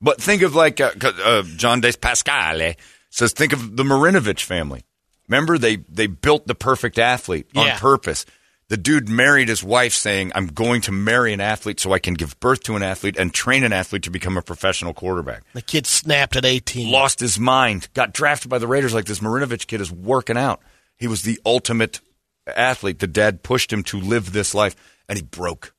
but 0.01 0.22
think 0.22 0.42
of 0.42 0.56
like 0.56 0.80
uh, 0.82 0.92
uh, 1.03 1.44
John 1.56 1.82
Des 1.82 1.94
Pascale 1.94 2.75
says, 3.10 3.34
think 3.34 3.53
of 3.53 3.75
the 3.77 3.84
Marinovich 3.84 4.44
family. 4.44 4.84
Remember, 5.27 5.58
they 5.58 5.77
they 5.77 6.08
built 6.08 6.48
the 6.48 6.56
perfect 6.56 7.00
athlete 7.00 7.48
on 7.56 7.65
Yeah. 7.68 7.80
purpose. 7.80 8.25
The 8.70 8.77
dude 8.77 9.08
married 9.08 9.50
his 9.50 9.63
wife, 9.63 9.94
saying, 9.94 10.32
"I'm 10.36 10.48
going 10.48 10.82
to 10.82 10.92
marry 10.92 11.32
an 11.34 11.39
athlete 11.42 11.80
so 11.80 11.94
I 11.94 12.00
can 12.00 12.13
give 12.13 12.39
birth 12.39 12.63
to 12.63 12.75
an 12.75 12.84
athlete 12.84 13.18
and 13.18 13.34
train 13.34 13.63
an 13.63 13.72
athlete 13.72 14.03
to 14.03 14.10
become 14.10 14.38
a 14.38 14.42
professional 14.42 14.94
quarterback." 14.94 15.44
The 15.53 15.62
kid 15.62 15.86
snapped 15.88 16.36
at 16.36 16.44
18. 16.46 16.92
lost 16.92 17.20
his 17.20 17.39
mind, 17.39 17.88
got 17.94 18.13
drafted 18.13 18.50
by 18.50 18.58
the 18.58 18.68
Raiders 18.68 18.94
like 18.94 19.06
this 19.06 19.20
Marinovich 19.20 19.68
kid 19.68 19.80
is 19.80 19.92
working 19.92 20.38
out. 20.38 20.62
He 20.98 21.08
was 21.08 21.22
the 21.22 21.39
ultimate 21.46 22.00
athlete. 22.48 23.00
The 23.00 23.08
dad 23.08 23.44
pushed 23.44 23.72
him 23.72 23.84
to 23.84 24.00
live 24.00 24.34
this 24.34 24.53
life, 24.53 24.75
and 25.08 25.18
he 25.18 25.24
broke. 25.24 25.74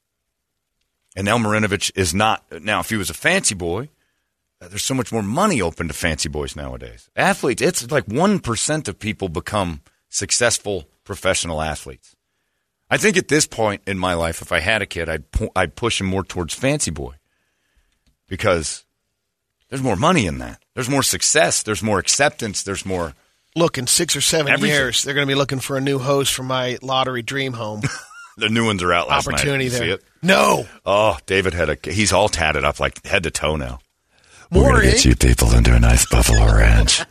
And 1.16 1.24
now 1.24 1.38
Marinovich 1.38 1.92
is 1.94 2.12
not. 2.14 2.44
Now, 2.62 2.80
if 2.80 2.90
he 2.90 2.96
was 2.96 3.10
a 3.10 3.14
fancy 3.14 3.54
boy, 3.54 3.88
uh, 4.60 4.68
there's 4.68 4.82
so 4.82 4.94
much 4.94 5.12
more 5.12 5.22
money 5.22 5.60
open 5.62 5.88
to 5.88 5.94
fancy 5.94 6.28
boys 6.28 6.56
nowadays. 6.56 7.08
Athletes, 7.14 7.62
it's 7.62 7.90
like 7.90 8.06
1% 8.06 8.88
of 8.88 8.98
people 8.98 9.28
become 9.28 9.80
successful 10.08 10.88
professional 11.04 11.60
athletes. 11.60 12.16
I 12.90 12.96
think 12.96 13.16
at 13.16 13.28
this 13.28 13.46
point 13.46 13.82
in 13.86 13.98
my 13.98 14.14
life, 14.14 14.42
if 14.42 14.52
I 14.52 14.60
had 14.60 14.82
a 14.82 14.86
kid, 14.86 15.08
I'd, 15.08 15.30
pu- 15.30 15.50
I'd 15.56 15.76
push 15.76 16.00
him 16.00 16.06
more 16.06 16.24
towards 16.24 16.54
fancy 16.54 16.90
boy 16.90 17.14
because 18.28 18.84
there's 19.68 19.82
more 19.82 19.96
money 19.96 20.26
in 20.26 20.38
that. 20.38 20.62
There's 20.74 20.90
more 20.90 21.02
success. 21.02 21.62
There's 21.62 21.82
more 21.82 21.98
acceptance. 21.98 22.62
There's 22.62 22.84
more. 22.84 23.14
Look, 23.56 23.78
in 23.78 23.86
six 23.86 24.16
or 24.16 24.20
seven 24.20 24.52
Everything. 24.52 24.74
years, 24.74 25.02
they're 25.02 25.14
going 25.14 25.26
to 25.26 25.30
be 25.30 25.36
looking 25.36 25.60
for 25.60 25.76
a 25.76 25.80
new 25.80 25.98
host 25.98 26.34
for 26.34 26.42
my 26.42 26.78
lottery 26.82 27.22
dream 27.22 27.52
home. 27.52 27.82
The 28.36 28.48
new 28.48 28.64
ones 28.66 28.82
are 28.82 28.92
out 28.92 29.08
last 29.08 29.28
Opportunity 29.28 29.64
night. 29.64 29.64
You 29.64 29.70
there. 29.70 29.80
See 29.80 29.90
it? 29.92 30.04
No. 30.22 30.66
Oh, 30.84 31.16
David 31.26 31.54
had 31.54 31.70
a. 31.70 31.78
He's 31.90 32.12
all 32.12 32.28
tatted 32.28 32.64
up 32.64 32.80
like 32.80 33.04
head 33.06 33.22
to 33.24 33.30
toe 33.30 33.56
now. 33.56 33.78
We're 34.50 34.70
gonna 34.72 34.82
get 34.82 35.04
you 35.04 35.16
people 35.16 35.52
into 35.54 35.74
a 35.74 35.80
nice 35.80 36.06
Buffalo 36.06 36.44
Ranch. 36.46 37.02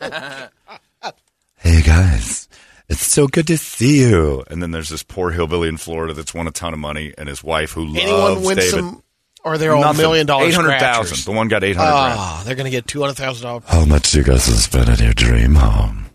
hey 1.58 1.82
guys, 1.82 2.48
it's 2.88 3.06
so 3.06 3.26
good 3.26 3.46
to 3.48 3.58
see 3.58 4.00
you. 4.00 4.44
And 4.50 4.62
then 4.62 4.70
there's 4.70 4.88
this 4.88 5.02
poor 5.02 5.30
hillbilly 5.30 5.68
in 5.68 5.76
Florida 5.76 6.14
that's 6.14 6.32
won 6.34 6.46
a 6.46 6.50
ton 6.50 6.72
of 6.72 6.78
money, 6.78 7.12
and 7.18 7.28
his 7.28 7.42
wife 7.42 7.72
who 7.72 7.82
Anyone 7.96 8.10
loves 8.20 8.46
win 8.46 8.56
David. 8.56 8.70
some, 8.72 9.02
or 9.44 9.58
they're 9.58 9.74
all 9.74 9.82
Nothing. 9.82 10.00
million 10.02 10.26
dollar 10.26 10.46
Eight 10.46 10.54
hundred 10.54 10.78
thousand. 10.78 11.24
The 11.24 11.36
one 11.36 11.48
got 11.48 11.64
eight 11.64 11.76
hundred 11.76 11.90
grand. 11.92 12.14
Oh, 12.18 12.42
they're 12.46 12.54
going 12.54 12.64
to 12.64 12.70
get 12.70 12.86
two 12.86 13.00
hundred 13.00 13.14
thousand 13.16 13.46
dollars. 13.46 13.64
How 13.66 13.84
much 13.84 14.10
do 14.12 14.18
you 14.18 14.24
guys 14.24 14.44
spend 14.44 14.88
in 14.88 15.04
your 15.04 15.14
dream 15.14 15.54
home? 15.54 16.06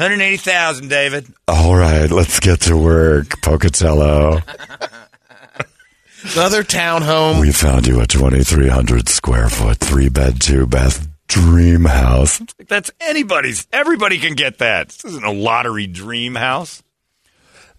Hundred 0.00 0.22
eighty 0.22 0.38
thousand, 0.38 0.88
David. 0.88 1.26
All 1.46 1.76
right, 1.76 2.10
let's 2.10 2.40
get 2.40 2.62
to 2.62 2.74
work, 2.74 3.42
Pocatello. 3.42 4.40
Another 6.32 6.64
townhome. 6.64 7.38
We 7.38 7.52
found 7.52 7.86
you 7.86 8.00
a 8.00 8.06
2,300 8.06 9.10
square 9.10 9.50
foot, 9.50 9.76
three 9.76 10.08
bed, 10.08 10.40
two 10.40 10.66
bath 10.66 11.06
dream 11.28 11.84
house. 11.84 12.40
That's 12.66 12.90
anybody's. 12.98 13.66
Everybody 13.74 14.18
can 14.18 14.36
get 14.36 14.56
that. 14.58 14.88
This 14.88 15.04
isn't 15.04 15.24
a 15.24 15.32
lottery 15.32 15.86
dream 15.86 16.34
house. 16.34 16.82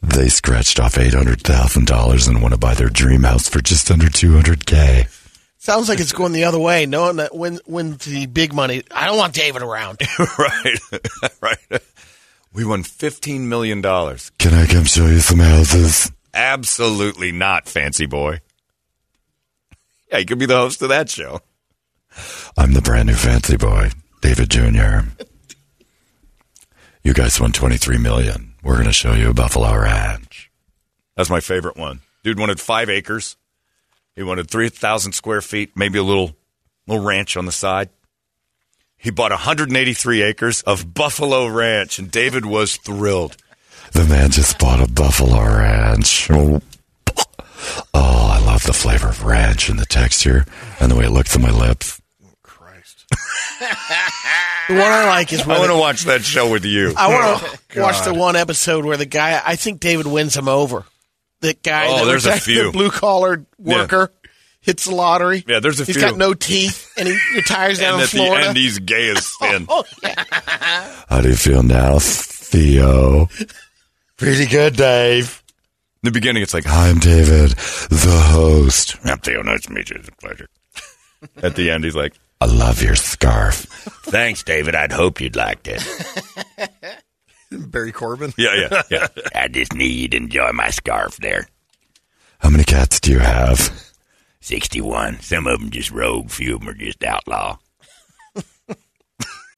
They 0.04 0.30
scratched 0.30 0.80
off 0.80 0.94
$800,000 0.94 2.28
and 2.28 2.42
want 2.42 2.54
to 2.54 2.60
buy 2.60 2.76
their 2.76 2.90
dream 2.90 3.24
house 3.24 3.50
for 3.50 3.62
just 3.62 3.90
under 3.90 4.06
200K. 4.06 5.21
Sounds 5.62 5.90
like 5.90 6.00
it's 6.00 6.12
going 6.12 6.32
the 6.32 6.46
other 6.46 6.58
way. 6.58 6.88
Knowing 6.88 7.18
that 7.18 7.36
when 7.36 7.60
when 7.68 7.92
the 7.98 8.26
big 8.26 8.52
money, 8.52 8.82
I 8.90 9.06
don't 9.06 9.20
want 9.20 9.36
David 9.36 9.62
around. 9.62 10.00
right, 10.40 10.80
right. 11.42 11.82
We 12.52 12.66
won 12.66 12.82
fifteen 12.82 13.48
million 13.48 13.80
dollars. 13.80 14.32
Can 14.40 14.56
I 14.56 14.66
come 14.66 14.86
show 14.86 15.06
you 15.06 15.20
some 15.20 15.38
houses? 15.38 16.12
Absolutely 16.34 17.32
not, 17.32 17.68
fancy 17.68 18.08
boy. 18.08 18.42
Yeah, 20.12 20.18
you 20.18 20.26
could 20.26 20.40
be 20.40 20.48
the 20.48 20.58
host 20.58 20.82
of 20.82 20.90
that 20.90 21.12
show. 21.12 21.42
I'm 22.58 22.74
the 22.74 22.82
brand 22.82 23.10
new 23.10 23.14
fancy 23.14 23.56
boy, 23.56 23.92
David 24.22 24.50
Jr. 24.50 25.02
You 27.04 27.14
guys 27.14 27.40
won 27.40 27.52
23 27.52 28.00
million. 28.00 28.56
We're 28.64 28.76
going 28.76 28.88
to 28.88 28.94
show 28.94 29.14
you 29.14 29.30
a 29.30 29.34
Buffalo 29.36 29.78
Ranch. 29.78 30.50
That's 31.16 31.30
my 31.30 31.40
favorite 31.40 31.78
one. 31.78 32.00
Dude 32.24 32.40
wanted 32.40 32.60
five 32.60 32.90
acres. 32.90 33.38
He 34.22 34.24
wanted 34.24 34.52
three 34.52 34.70
thousand 34.70 35.14
square 35.14 35.42
feet, 35.42 35.72
maybe 35.76 35.98
a 35.98 36.04
little 36.04 36.36
little 36.86 37.04
ranch 37.04 37.36
on 37.36 37.48
the 37.48 37.52
side. 37.52 37.90
He 38.96 39.10
bought 39.10 39.32
183 39.32 40.22
acres 40.22 40.62
of 40.62 40.94
Buffalo 40.94 41.48
Ranch, 41.48 41.98
and 41.98 42.12
David 42.12 42.46
was 42.46 42.78
thrilled. 42.78 43.36
The 43.94 44.04
man 44.04 44.30
just 44.30 44.60
bought 44.60 44.80
a 44.80 44.88
Buffalo 44.88 45.40
Ranch. 45.44 46.30
Oh, 46.30 46.62
I 47.96 48.40
love 48.46 48.62
the 48.62 48.74
flavor 48.74 49.10
of 49.10 49.24
ranch 49.24 49.70
and 49.70 49.80
the 49.80 49.88
texture 49.88 50.46
and 50.80 50.92
the 50.92 50.96
way 50.96 51.06
it 51.06 51.10
looks 51.12 51.36
on 51.36 51.42
my 51.42 51.50
lips. 51.50 52.00
Christ. 52.44 53.06
The 54.68 54.76
one 54.76 54.92
I 54.92 55.08
like 55.08 55.34
is 55.34 55.42
I 55.42 55.58
want 55.58 55.72
to 55.72 55.78
watch 55.78 56.04
that 56.04 56.22
show 56.22 56.50
with 56.50 56.64
you. 56.64 56.94
I 56.96 57.08
want 57.08 57.42
to 57.42 57.80
oh, 57.80 57.82
watch 57.82 58.06
the 58.06 58.14
one 58.14 58.36
episode 58.36 58.86
where 58.86 58.96
the 58.96 59.08
guy. 59.08 59.42
I 59.44 59.56
think 59.56 59.80
David 59.80 60.06
wins 60.06 60.38
him 60.38 60.48
over. 60.48 60.86
The 61.42 61.54
guy. 61.62 61.88
Oh, 61.88 62.00
that 62.00 62.06
there's 62.06 62.26
a 62.26 62.34
few. 62.40 62.66
The 62.66 62.72
blue 62.72 62.90
collar 62.92 63.46
worker 63.58 64.12
hits 64.62 64.86
the 64.86 64.94
lottery. 64.96 65.44
Yeah, 65.48 65.60
there's 65.60 65.80
a 65.80 65.86
He's 65.86 65.96
few. 65.96 66.04
He's 66.04 66.12
got 66.12 66.18
no 66.20 66.34
teeth 66.34 66.92
and 66.98 67.08
he 67.08 67.18
retires 67.36 67.80
down 67.80 67.94
and 68.00 68.02
in 68.02 68.04
at 68.04 68.10
the 68.12 68.18
Florida. 68.18 68.48
end, 68.50 68.58
he's 68.58 68.80
gay 68.80 69.10
as 69.10 69.26
sin. 69.26 69.66
oh 69.70 69.84
yeah. 70.04 70.24
How 71.10 71.22
do 71.22 71.30
you 71.30 71.36
feel 71.36 71.64
now, 71.64 71.98
Theo? 72.00 73.28
Pretty 74.18 74.46
good, 74.46 74.76
Dave. 74.76 75.42
In 76.04 76.08
the 76.08 76.12
beginning, 76.12 76.44
it's 76.44 76.54
like, 76.54 76.66
Hi 76.66 76.90
I'm 76.90 77.00
David, 77.00 77.52
the 77.52 78.24
host. 78.32 78.98
I'm 79.04 79.18
Theo. 79.20 79.42
Nice 79.42 79.62
to 79.64 79.74
meet 79.74 79.90
you. 79.90 79.98
It's 80.00 80.10
a 80.10 80.12
pleasure. 80.14 80.48
At 81.44 81.56
the 81.56 81.70
end, 81.72 81.84
he's 81.84 81.96
like, 81.96 82.14
I 82.40 82.46
love 82.46 82.82
your 82.82 82.96
scarf. 82.96 83.66
Thanks, 84.06 84.42
David. 84.44 84.74
I'd 84.74 84.92
hoped 84.92 85.22
you'd 85.22 85.36
liked 85.36 85.68
it. 85.68 85.84
Barry 87.52 87.92
Corbin. 87.92 88.34
Yeah, 88.38 88.56
yeah, 88.56 88.82
yeah. 88.90 89.08
I 89.36 89.48
just 89.48 89.74
knew 89.74 89.86
you'd 89.86 90.14
enjoy 90.14 90.52
my 90.54 90.70
scarf 90.70 91.18
there. 91.18 91.48
How 92.40 92.50
many 92.50 92.64
cats 92.64 93.00
do 93.00 93.12
you 93.12 93.20
have? 93.20 93.72
61. 94.40 95.20
Some 95.20 95.46
of 95.48 95.60
them 95.60 95.70
just 95.70 95.92
rogue, 95.92 96.30
few 96.32 96.56
of 96.56 96.62
them 96.62 96.70
are 96.70 96.74
just 96.74 97.04
outlaw. 97.04 97.58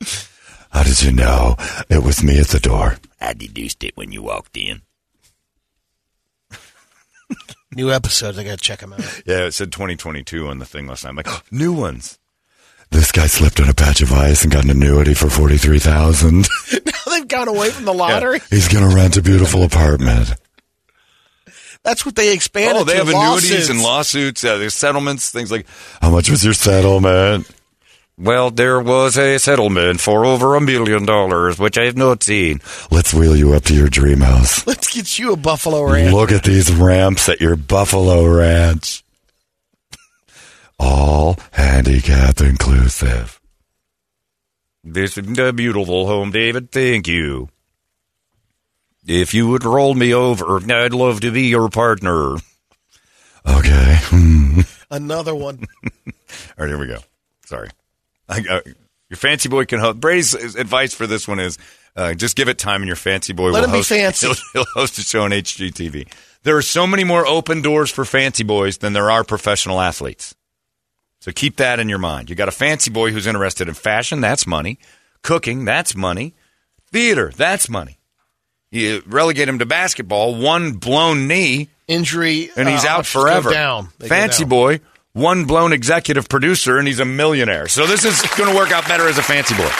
How 0.70 0.82
did 0.82 1.02
you 1.02 1.12
know 1.12 1.56
it 1.88 2.02
was 2.02 2.22
me 2.22 2.38
at 2.40 2.48
the 2.48 2.60
door? 2.60 2.96
I 3.20 3.32
deduced 3.34 3.82
it 3.84 3.96
when 3.96 4.12
you 4.12 4.22
walked 4.22 4.56
in. 4.56 4.82
New 7.74 7.92
episodes, 7.92 8.38
I 8.38 8.44
got 8.44 8.58
to 8.58 8.64
check 8.64 8.80
them 8.80 8.92
out. 8.92 9.22
Yeah, 9.26 9.46
it 9.46 9.52
said 9.52 9.72
2022 9.72 10.46
on 10.48 10.58
the 10.58 10.64
thing 10.66 10.86
last 10.86 11.04
night. 11.04 11.10
I'm 11.10 11.16
like, 11.16 11.28
oh, 11.28 11.42
new 11.50 11.72
ones. 11.72 12.18
This 12.90 13.12
guy 13.12 13.26
slipped 13.28 13.60
on 13.60 13.68
a 13.68 13.74
patch 13.74 14.00
of 14.00 14.12
ice 14.12 14.42
and 14.42 14.52
got 14.52 14.64
an 14.64 14.70
annuity 14.70 15.14
for 15.14 15.30
forty 15.30 15.56
three 15.58 15.78
thousand. 15.78 16.48
now 16.72 16.92
they've 17.06 17.28
gone 17.28 17.46
away 17.46 17.70
from 17.70 17.84
the 17.84 17.94
lottery. 17.94 18.40
He's 18.50 18.66
gonna 18.66 18.92
rent 18.92 19.16
a 19.16 19.22
beautiful 19.22 19.62
apartment. 19.62 20.34
That's 21.84 22.04
what 22.04 22.16
they 22.16 22.34
expanded. 22.34 22.76
Oh, 22.76 22.84
they 22.84 22.94
to, 22.94 23.04
have 23.04 23.08
lawsuits. 23.08 23.46
annuities 23.46 23.70
and 23.70 23.80
lawsuits, 23.80 24.44
uh, 24.44 24.58
there's 24.58 24.74
settlements, 24.74 25.30
things 25.30 25.52
like. 25.52 25.66
How 26.02 26.10
much 26.10 26.30
was 26.30 26.44
your 26.44 26.52
settlement? 26.52 27.48
Well, 28.20 28.50
there 28.50 28.78
was 28.78 29.16
a 29.16 29.38
settlement 29.38 29.98
for 29.98 30.26
over 30.26 30.54
a 30.54 30.60
million 30.60 31.06
dollars, 31.06 31.58
which 31.58 31.78
I 31.78 31.86
have 31.86 31.96
not 31.96 32.22
seen. 32.22 32.60
Let's 32.90 33.14
wheel 33.14 33.34
you 33.34 33.54
up 33.54 33.64
to 33.64 33.74
your 33.74 33.88
dream 33.88 34.20
house. 34.20 34.66
Let's 34.66 34.94
get 34.94 35.18
you 35.18 35.32
a 35.32 35.36
Buffalo 35.36 35.90
Ranch. 35.90 36.12
Look 36.12 36.30
at 36.30 36.44
these 36.44 36.70
ramps 36.70 37.30
at 37.30 37.40
your 37.40 37.56
Buffalo 37.56 38.26
Ranch. 38.26 39.02
All 40.78 41.38
handicap 41.52 42.42
inclusive. 42.42 43.40
This 44.84 45.16
is 45.16 45.38
a 45.38 45.52
beautiful 45.54 46.06
home, 46.06 46.30
David. 46.30 46.70
Thank 46.70 47.08
you. 47.08 47.48
If 49.06 49.32
you 49.32 49.48
would 49.48 49.64
roll 49.64 49.94
me 49.94 50.12
over, 50.12 50.58
I'd 50.70 50.92
love 50.92 51.20
to 51.20 51.30
be 51.30 51.44
your 51.44 51.70
partner. 51.70 52.36
Okay. 53.46 53.98
Another 54.90 55.34
one. 55.34 55.66
All 55.86 56.12
right, 56.58 56.68
here 56.68 56.78
we 56.78 56.86
go. 56.86 56.98
Sorry. 57.46 57.70
Your 58.36 59.16
fancy 59.16 59.48
boy 59.48 59.64
can 59.64 59.80
host. 59.80 59.98
Brady's 60.00 60.34
advice 60.34 60.94
for 60.94 61.06
this 61.06 61.26
one 61.26 61.40
is 61.40 61.58
uh, 61.96 62.14
just 62.14 62.36
give 62.36 62.48
it 62.48 62.58
time 62.58 62.82
and 62.82 62.86
your 62.86 62.96
fancy 62.96 63.32
boy 63.32 63.50
Let 63.50 63.62
will 63.62 63.68
him 63.74 63.80
be 63.80 63.82
fancy. 63.82 64.26
He'll, 64.28 64.36
he'll 64.52 64.72
host 64.74 64.98
a 64.98 65.02
show 65.02 65.22
on 65.24 65.30
HGTV. 65.32 66.06
There 66.42 66.56
are 66.56 66.62
so 66.62 66.86
many 66.86 67.04
more 67.04 67.26
open 67.26 67.60
doors 67.60 67.90
for 67.90 68.04
fancy 68.04 68.44
boys 68.44 68.78
than 68.78 68.92
there 68.92 69.10
are 69.10 69.24
professional 69.24 69.80
athletes. 69.80 70.34
So 71.20 71.32
keep 71.32 71.56
that 71.56 71.78
in 71.80 71.88
your 71.88 71.98
mind. 71.98 72.30
You 72.30 72.36
got 72.36 72.48
a 72.48 72.52
fancy 72.52 72.90
boy 72.90 73.10
who's 73.10 73.26
interested 73.26 73.68
in 73.68 73.74
fashion, 73.74 74.20
that's 74.20 74.46
money. 74.46 74.78
Cooking, 75.22 75.64
that's 75.66 75.94
money. 75.94 76.34
Theater, 76.92 77.30
that's 77.36 77.68
money. 77.68 77.98
You 78.70 79.02
relegate 79.06 79.48
him 79.48 79.58
to 79.58 79.66
basketball, 79.66 80.36
one 80.36 80.72
blown 80.74 81.26
knee, 81.26 81.68
Injury. 81.88 82.50
and 82.56 82.68
he's 82.68 82.84
uh, 82.84 82.88
out 82.90 83.06
forever. 83.06 83.50
Down. 83.50 83.88
They 83.98 84.08
Fancy 84.08 84.44
down. 84.44 84.48
boy, 84.48 84.80
one 85.12 85.44
blown 85.44 85.72
executive 85.72 86.28
producer, 86.28 86.78
and 86.78 86.86
he's 86.86 87.00
a 87.00 87.04
millionaire. 87.04 87.68
So 87.68 87.86
this 87.86 88.04
is 88.04 88.20
going 88.36 88.50
to 88.50 88.56
work 88.56 88.70
out 88.72 88.86
better 88.86 89.08
as 89.08 89.18
a 89.18 89.22
fancy 89.22 89.54
boy. 89.54 89.70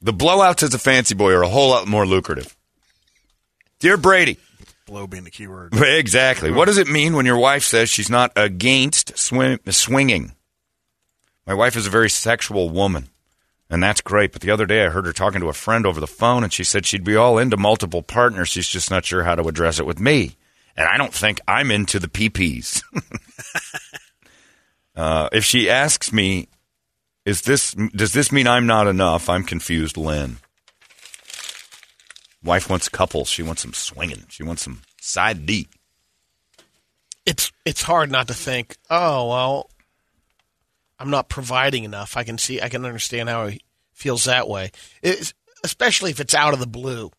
The 0.00 0.12
blowouts 0.12 0.62
as 0.62 0.74
a 0.74 0.78
fancy 0.78 1.14
boy 1.14 1.32
are 1.32 1.42
a 1.42 1.48
whole 1.48 1.70
lot 1.70 1.86
more 1.88 2.06
lucrative. 2.06 2.56
Dear 3.80 3.96
Brady, 3.96 4.38
Blow 4.88 5.06
being 5.06 5.24
the 5.24 5.30
key 5.30 5.46
word. 5.46 5.74
exactly. 5.76 6.50
What 6.50 6.64
does 6.64 6.78
it 6.78 6.88
mean 6.88 7.14
when 7.14 7.26
your 7.26 7.36
wife 7.36 7.62
says 7.62 7.90
she's 7.90 8.08
not 8.08 8.32
against 8.34 9.18
swim, 9.18 9.60
swinging? 9.68 10.32
My 11.46 11.52
wife 11.52 11.76
is 11.76 11.86
a 11.86 11.90
very 11.90 12.08
sexual 12.08 12.70
woman, 12.70 13.10
and 13.68 13.82
that's 13.82 14.00
great. 14.00 14.32
But 14.32 14.40
the 14.40 14.50
other 14.50 14.64
day 14.64 14.86
I 14.86 14.88
heard 14.88 15.04
her 15.04 15.12
talking 15.12 15.40
to 15.40 15.48
a 15.48 15.52
friend 15.52 15.84
over 15.84 16.00
the 16.00 16.06
phone, 16.06 16.42
and 16.42 16.52
she 16.52 16.64
said 16.64 16.86
she'd 16.86 17.04
be 17.04 17.16
all 17.16 17.36
into 17.36 17.58
multiple 17.58 18.02
partners. 18.02 18.48
She's 18.48 18.66
just 18.66 18.90
not 18.90 19.04
sure 19.04 19.24
how 19.24 19.34
to 19.34 19.46
address 19.46 19.78
it 19.78 19.84
with 19.84 20.00
me. 20.00 20.36
And 20.78 20.86
I 20.86 20.96
don't 20.96 21.12
think 21.12 21.40
I'm 21.48 21.72
into 21.72 21.98
the 21.98 22.06
PPs. 22.06 22.84
uh, 24.96 25.28
if 25.32 25.44
she 25.44 25.68
asks 25.68 26.12
me, 26.12 26.46
"Is 27.24 27.42
this 27.42 27.72
does 27.96 28.12
this 28.12 28.30
mean 28.30 28.46
I'm 28.46 28.66
not 28.66 28.86
enough?" 28.86 29.28
I'm 29.28 29.42
confused, 29.42 29.96
Lynn. 29.96 30.36
Wife 32.44 32.70
wants 32.70 32.88
couples. 32.88 33.28
She 33.28 33.42
wants 33.42 33.62
some 33.62 33.72
swinging. 33.72 34.26
She 34.28 34.44
wants 34.44 34.62
some 34.62 34.82
side 35.00 35.46
D. 35.46 35.68
It's 37.26 37.50
it's 37.64 37.82
hard 37.82 38.12
not 38.12 38.28
to 38.28 38.34
think. 38.34 38.76
Oh 38.88 39.28
well, 39.28 39.70
I'm 41.00 41.10
not 41.10 41.28
providing 41.28 41.82
enough. 41.82 42.16
I 42.16 42.22
can 42.22 42.38
see. 42.38 42.60
I 42.60 42.68
can 42.68 42.84
understand 42.84 43.28
how 43.28 43.48
he 43.48 43.62
feels 43.94 44.26
that 44.26 44.48
way. 44.48 44.70
It's, 45.02 45.34
especially 45.64 46.12
if 46.12 46.20
it's 46.20 46.34
out 46.34 46.54
of 46.54 46.60
the 46.60 46.68
blue, 46.68 47.10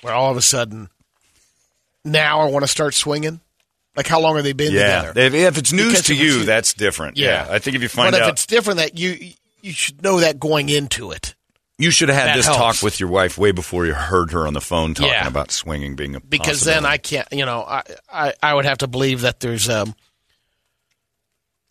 where 0.00 0.14
all 0.14 0.30
of 0.30 0.38
a 0.38 0.42
sudden, 0.42 0.88
now 2.04 2.40
I 2.40 2.50
want 2.50 2.62
to 2.64 2.68
start 2.68 2.94
swinging. 2.94 3.40
Like 3.96 4.06
how 4.06 4.20
long 4.20 4.36
have 4.36 4.44
they 4.44 4.52
been 4.54 4.72
Yeah, 4.72 5.02
together? 5.12 5.20
if, 5.20 5.34
if 5.34 5.58
it's 5.58 5.72
news 5.72 5.92
Because 5.92 6.06
to 6.06 6.14
you, 6.14 6.30
it's- 6.30 6.46
that's 6.46 6.74
different. 6.74 7.18
Yeah. 7.18 7.46
I 7.50 7.58
think 7.58 7.76
if 7.76 7.82
you 7.82 7.88
find 7.88 8.08
out. 8.08 8.12
but 8.18 8.22
out, 8.22 8.28
if 8.28 8.32
it's 8.34 8.46
different, 8.46 8.78
that 8.78 8.98
you 8.98 9.32
you 9.60 9.72
should 9.72 10.02
know 10.02 10.20
that 10.20 10.40
going 10.40 10.68
into 10.70 11.10
it. 11.12 11.34
you 11.78 11.90
should 11.90 12.08
have 12.08 12.28
had 12.28 12.36
this 12.38 12.46
helps. 12.46 12.58
talk 12.78 12.82
with 12.82 12.98
your 13.00 13.08
wife 13.10 13.36
way 13.38 13.52
before 13.52 13.84
you 13.86 13.92
heard 13.92 14.32
her 14.32 14.46
on 14.46 14.54
the 14.54 14.60
phone 14.60 14.94
talking 14.94 15.10
Yeah. 15.12 15.26
about 15.28 15.50
swinging 15.50 15.94
being 15.94 16.14
a 16.16 16.20
because 16.20 16.62
then. 16.62 16.86
I 16.86 16.96
can't. 16.96 17.28
You 17.32 17.44
know, 17.44 17.62
I, 17.62 17.82
I 18.10 18.34
I 18.42 18.54
would 18.54 18.64
have 18.64 18.78
to 18.78 18.86
believe 18.88 19.20
that 19.22 19.40
there's 19.40 19.68
um 19.68 19.94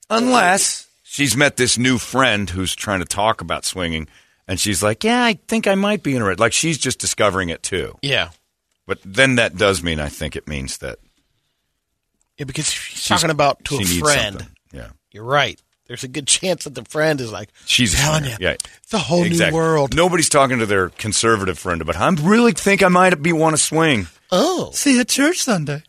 unless 0.09 0.87
she's 1.03 1.35
met 1.35 1.57
this 1.57 1.77
new 1.77 1.97
friend 1.97 2.49
who's 2.49 2.75
trying 2.75 2.99
to 2.99 3.05
talk 3.05 3.41
about 3.41 3.65
swinging, 3.65 4.07
and 4.47 4.59
she's 4.59 4.83
like, 4.83 5.03
"Yeah, 5.03 5.23
I 5.23 5.39
think 5.47 5.67
I 5.67 5.75
might 5.75 6.03
be 6.03 6.13
interested." 6.15 6.39
Like 6.39 6.53
she's 6.53 6.77
just 6.77 6.99
discovering 6.99 7.49
it 7.49 7.63
too. 7.63 7.97
yeah 8.01 8.29
But 8.91 8.99
then 9.05 9.35
that 9.35 9.55
does 9.55 9.81
mean 9.81 10.01
I 10.01 10.09
think 10.09 10.35
it 10.35 10.49
means 10.49 10.79
that 10.79 10.99
yeah 12.37 12.43
because 12.43 12.69
she's, 12.69 12.97
she's- 12.99 13.07
talking 13.07 13.29
about 13.31 13.63
to 13.65 13.77
she 13.77 13.83
a 13.83 13.87
needs 13.87 13.99
friend. 13.99 14.33
something. 14.39 14.55
Yeah, 14.73 14.89
You're 15.13 15.23
right. 15.23 15.57
There's 15.87 16.03
a 16.03 16.09
good 16.09 16.27
chance 16.27 16.65
that 16.65 16.75
the 16.75 16.83
friend 16.83 17.21
is 17.21 17.31
like, 17.31 17.49
she's 17.65 17.93
a 17.93 17.97
telling 17.97 18.25
you, 18.25 18.35
Yeah, 18.37 18.55
it's 18.83 18.93
a 18.93 18.97
whole 18.97 19.23
exactly. 19.23 19.51
new 19.57 19.63
world. 19.63 19.95
Nobody's 19.95 20.27
talking 20.27 20.59
to 20.59 20.65
their 20.65 20.89
conservative 20.89 21.57
friend 21.57 21.81
about. 21.81 21.95
I 21.95 22.09
really 22.21 22.51
think 22.51 22.83
I 22.83 22.89
might 22.89 23.21
be 23.21 23.31
want 23.31 23.55
to 23.55 23.61
swing. 23.61 24.07
Oh, 24.29 24.71
See 24.73 24.95
you 24.95 24.99
at 25.01 25.07
church 25.07 25.39
Sunday. 25.39 25.83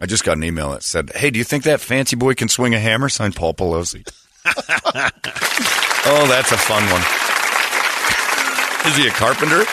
I 0.00 0.06
just 0.06 0.24
got 0.24 0.36
an 0.38 0.42
email 0.44 0.70
that 0.72 0.82
said, 0.82 1.10
"Hey, 1.14 1.30
do 1.30 1.38
you 1.38 1.44
think 1.44 1.62
that 1.64 1.80
fancy 1.80 2.16
boy 2.16 2.34
can 2.34 2.48
swing 2.48 2.74
a 2.74 2.80
hammer?" 2.80 3.08
Signed 3.08 3.36
Paul 3.36 3.54
Pelosi. 3.54 4.02
oh, 4.46 6.26
that's 6.28 6.50
a 6.52 6.58
fun 6.58 6.82
one. 6.90 7.02
Is 8.90 8.96
he 8.96 9.06
a 9.06 9.10
carpenter? 9.12 9.64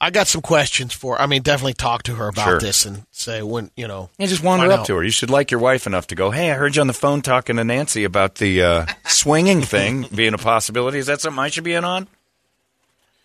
I 0.00 0.10
got 0.10 0.28
some 0.28 0.42
questions 0.42 0.92
for. 0.94 1.20
I 1.20 1.26
mean, 1.26 1.42
definitely 1.42 1.74
talk 1.74 2.04
to 2.04 2.14
her 2.14 2.28
about 2.28 2.44
Sure. 2.44 2.60
this 2.60 2.84
and 2.86 3.04
say 3.10 3.42
when 3.42 3.70
you 3.76 3.88
know. 3.88 4.10
Yeah, 4.16 4.26
just 4.28 4.44
wander 4.44 4.62
find 4.62 4.72
up 4.72 4.80
out. 4.80 4.86
to 4.86 4.94
her. 4.96 5.02
You 5.02 5.10
should 5.10 5.28
like 5.30 5.50
your 5.50 5.58
wife 5.60 5.88
enough 5.88 6.06
to 6.08 6.14
go, 6.14 6.30
"Hey, 6.30 6.52
I 6.52 6.54
heard 6.54 6.76
you 6.76 6.80
on 6.82 6.86
the 6.86 6.92
phone 6.92 7.20
talking 7.20 7.56
to 7.56 7.64
Nancy 7.64 8.04
about 8.04 8.36
the 8.36 8.62
uh, 8.62 8.86
swinging 9.06 9.60
thing 9.62 10.06
being 10.14 10.34
a 10.34 10.38
possibility. 10.38 10.98
Is 10.98 11.06
that 11.06 11.20
something 11.20 11.40
I 11.40 11.48
should 11.48 11.64
be 11.64 11.74
in 11.74 11.84
on?" 11.84 12.06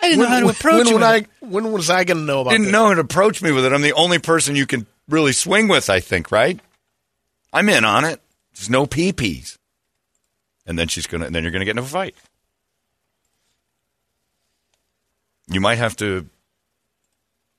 I 0.01 0.09
didn't 0.09 0.23
know 0.23 0.29
how 0.29 0.39
to 0.41 0.49
approach 0.49 0.73
when, 0.79 0.87
you. 0.87 0.93
would 0.95 1.01
with 1.01 1.27
I? 1.41 1.45
When 1.45 1.71
was 1.71 1.89
I 1.91 2.03
going 2.03 2.17
to 2.17 2.23
know 2.23 2.41
about? 2.41 2.49
Didn't 2.49 2.65
this? 2.65 2.71
know 2.73 2.87
how 2.87 2.93
to 2.95 3.01
approach 3.01 3.41
me 3.41 3.51
with 3.51 3.63
it. 3.65 3.71
I'm 3.71 3.81
the 3.83 3.93
only 3.93 4.19
person 4.19 4.55
you 4.55 4.65
can 4.65 4.85
really 5.07 5.31
swing 5.31 5.67
with. 5.69 5.89
I 5.89 5.99
think, 6.01 6.29
right? 6.31 6.59
I'm 7.53 7.69
in 7.69 7.85
on 7.85 8.03
it. 8.03 8.19
There's 8.53 8.69
no 8.69 8.85
pee-pees. 8.85 9.57
And 10.65 10.77
then 10.77 10.87
she's 10.89 11.05
gonna. 11.07 11.25
And 11.27 11.35
then 11.35 11.43
you're 11.43 11.51
gonna 11.53 11.65
get 11.65 11.71
into 11.71 11.83
a 11.83 11.85
fight. 11.85 12.15
You 15.49 15.61
might 15.61 15.77
have 15.77 15.95
to 15.97 16.27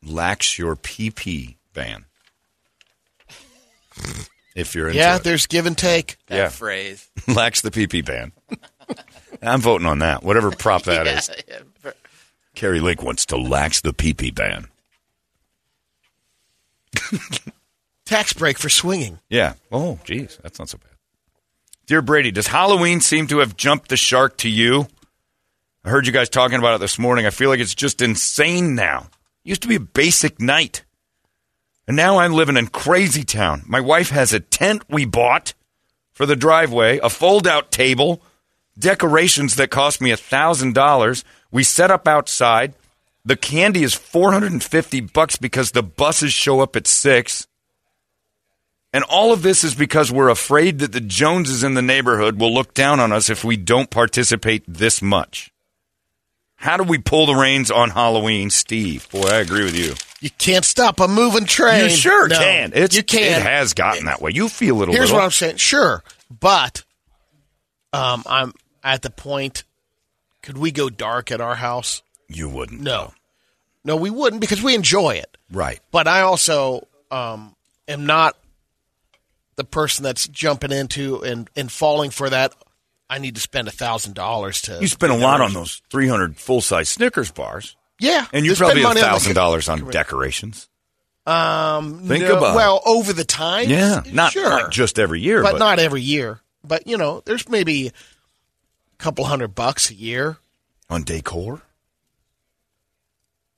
lax 0.04 0.58
your 0.58 0.76
pee-pee 0.76 1.56
ban 1.72 2.04
if 4.54 4.74
you're 4.74 4.88
into 4.88 4.98
Yeah, 4.98 5.16
it. 5.16 5.24
there's 5.24 5.46
give 5.46 5.66
and 5.66 5.76
take. 5.76 6.16
That 6.26 6.36
Yeah. 6.36 6.48
phrase. 6.48 7.08
lacks 7.28 7.60
the 7.60 7.70
pee-pee 7.70 8.02
ban. 8.02 8.32
I'm 9.42 9.60
voting 9.60 9.86
on 9.86 9.98
that. 10.00 10.22
Whatever 10.22 10.50
prop 10.50 10.82
that 10.84 11.06
is. 11.06 11.30
Kari 12.54 12.80
Lake 12.80 13.02
wants 13.02 13.26
to 13.26 13.36
lax 13.36 13.80
the 13.80 13.92
pee-pee 13.92 14.30
ban. 14.30 14.68
Tax 18.04 18.32
break 18.32 18.58
for 18.58 18.68
swinging. 18.68 19.18
Yeah. 19.28 19.54
Oh, 19.72 19.98
geez, 20.04 20.38
that's 20.42 20.58
not 20.58 20.68
so 20.68 20.78
bad. 20.78 20.90
Dear 21.86 22.02
Brady, 22.02 22.30
does 22.30 22.46
Halloween 22.46 23.00
seem 23.00 23.26
to 23.28 23.38
have 23.38 23.56
jumped 23.56 23.88
the 23.88 23.96
shark 23.96 24.36
to 24.38 24.48
you? 24.48 24.86
I 25.84 25.90
heard 25.90 26.06
you 26.06 26.12
guys 26.12 26.28
talking 26.30 26.58
about 26.58 26.74
it 26.76 26.80
this 26.80 26.98
morning. 26.98 27.26
I 27.26 27.30
feel 27.30 27.50
like 27.50 27.60
it's 27.60 27.74
just 27.74 28.00
insane 28.00 28.74
now. 28.74 29.08
Used 29.44 29.62
to 29.62 29.68
be 29.68 29.76
a 29.76 29.80
basic 29.80 30.40
night. 30.40 30.84
And 31.86 31.96
now 31.96 32.18
I'm 32.18 32.32
living 32.32 32.56
in 32.56 32.68
crazy 32.68 33.24
town. 33.24 33.62
My 33.66 33.80
wife 33.80 34.08
has 34.08 34.32
a 34.32 34.40
tent 34.40 34.82
we 34.88 35.04
bought 35.04 35.52
for 36.12 36.24
the 36.24 36.36
driveway, 36.36 36.98
a 37.02 37.10
fold 37.10 37.46
out 37.46 37.70
table, 37.70 38.22
decorations 38.78 39.56
that 39.56 39.70
cost 39.70 40.00
me 40.00 40.10
a 40.10 40.16
$1,000. 40.16 41.24
We 41.50 41.62
set 41.62 41.90
up 41.90 42.08
outside. 42.08 42.72
The 43.24 43.36
candy 43.36 43.82
is 43.82 43.94
450 43.94 45.00
bucks 45.02 45.36
because 45.36 45.72
the 45.72 45.82
buses 45.82 46.32
show 46.32 46.60
up 46.60 46.74
at 46.74 46.86
6. 46.86 47.46
And 48.94 49.04
all 49.04 49.32
of 49.32 49.42
this 49.42 49.64
is 49.64 49.74
because 49.74 50.12
we're 50.12 50.28
afraid 50.28 50.78
that 50.78 50.92
the 50.92 51.00
Joneses 51.00 51.64
in 51.64 51.74
the 51.74 51.82
neighborhood 51.82 52.40
will 52.40 52.54
look 52.54 52.74
down 52.74 53.00
on 53.00 53.12
us 53.12 53.28
if 53.28 53.44
we 53.44 53.56
don't 53.56 53.90
participate 53.90 54.62
this 54.68 55.02
much. 55.02 55.53
How 56.64 56.78
do 56.78 56.82
we 56.82 56.96
pull 56.96 57.26
the 57.26 57.34
reins 57.34 57.70
on 57.70 57.90
Halloween, 57.90 58.48
Steve? 58.48 59.06
Boy, 59.10 59.28
I 59.28 59.36
agree 59.40 59.64
with 59.64 59.76
you. 59.76 59.92
You 60.22 60.30
can't 60.38 60.64
stop 60.64 60.98
a 60.98 61.06
moving 61.06 61.44
train. 61.44 61.82
You 61.82 61.90
sure 61.90 62.26
No, 62.26 62.38
can. 62.38 62.72
It's, 62.74 62.96
you 62.96 63.02
can. 63.02 63.42
It 63.42 63.42
has 63.42 63.74
gotten 63.74 64.06
that 64.06 64.22
way. 64.22 64.30
You 64.32 64.48
feel 64.48 64.80
it 64.80 64.88
a 64.88 64.92
Here's 64.92 64.92
little. 64.92 64.94
Here's 64.94 65.12
what 65.12 65.24
I'm 65.24 65.30
saying. 65.30 65.56
Sure, 65.58 66.02
but 66.40 66.82
um, 67.92 68.22
I'm 68.26 68.54
at 68.82 69.02
the 69.02 69.10
point. 69.10 69.64
Could 70.40 70.56
we 70.56 70.72
go 70.72 70.88
dark 70.88 71.30
at 71.30 71.42
our 71.42 71.54
house? 71.54 72.02
you 72.28 72.48
wouldn't. 72.48 72.80
No, 72.80 73.12
no, 73.84 73.96
we 73.96 74.08
wouldn't 74.08 74.40
because 74.40 74.62
we 74.62 74.74
enjoy 74.74 75.16
it. 75.16 75.36
Right. 75.52 75.80
But 75.90 76.08
I 76.08 76.22
also 76.22 76.88
um, 77.10 77.54
am 77.86 78.06
not 78.06 78.38
the 79.56 79.64
person 79.64 80.02
that's 80.02 80.26
jumping 80.28 80.72
into 80.72 81.22
and, 81.22 81.50
and 81.54 81.70
falling 81.70 82.10
for 82.10 82.30
that. 82.30 82.54
I 83.10 83.18
need 83.18 83.34
to 83.34 83.40
spend 83.40 83.68
a 83.68 83.70
thousand 83.70 84.14
dollars 84.14 84.62
to. 84.62 84.78
You 84.80 84.88
spend 84.88 85.12
a 85.12 85.16
lot 85.16 85.40
on 85.40 85.52
those 85.52 85.82
300 85.90 86.36
full 86.36 86.60
size 86.60 86.88
Snickers 86.88 87.30
bars. 87.30 87.76
Yeah, 88.00 88.26
And 88.32 88.44
you 88.44 88.52
to 88.52 88.56
spend 88.56 88.80
probably 88.80 88.84
on 88.84 88.94
the- 88.96 89.30
$1,000 89.34 89.68
on 89.72 89.90
decorations. 89.90 90.68
Um, 91.26 92.00
Think 92.06 92.24
no, 92.24 92.36
about 92.36 92.54
well 92.56 92.82
over 92.84 93.12
the 93.14 93.24
time. 93.24 93.70
Yeah. 93.70 94.02
Not, 94.12 94.32
sure. 94.32 94.48
not 94.48 94.70
just 94.72 94.98
every 94.98 95.20
year, 95.20 95.42
but, 95.42 95.52
but, 95.52 95.58
not 95.58 95.78
every 95.78 96.02
year. 96.02 96.40
But 96.62 96.86
you 96.86 96.98
know, 96.98 97.22
there's 97.24 97.48
maybe 97.48 97.86
a 97.88 97.92
couple 98.98 99.24
hundred 99.24 99.54
bucks 99.54 99.90
a 99.90 99.94
year. 99.94 100.36
on 100.90 101.02
decor. 101.02 101.62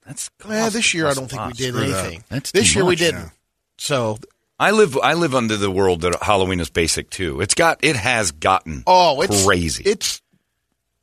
That's 0.05 0.29
Well, 0.47 0.69
this 0.69 0.93
year 0.93 1.07
I 1.07 1.13
don't 1.13 1.29
think 1.29 1.45
we 1.47 1.53
did 1.53 1.75
anything. 1.75 2.23
That's 2.29 2.51
this 2.51 2.73
year 2.73 2.85
we 2.85 2.95
didn't. 2.95 3.21
yeah. 3.23 3.29
So 3.77 4.17
I 4.59 4.71
live 4.71 4.97
I 4.97 5.13
live 5.13 5.35
under 5.35 5.55
the 5.57 5.69
world 5.69 6.01
that 6.01 6.21
Halloween 6.21 6.59
is 6.59 6.69
basic 6.69 7.09
too. 7.09 7.41
It's 7.41 7.53
got 7.53 7.79
it 7.83 7.95
has 7.95 8.31
gotten 8.31 8.83
oh, 8.87 9.21
it's 9.21 9.45
crazy. 9.45 9.83
It's 9.85 10.21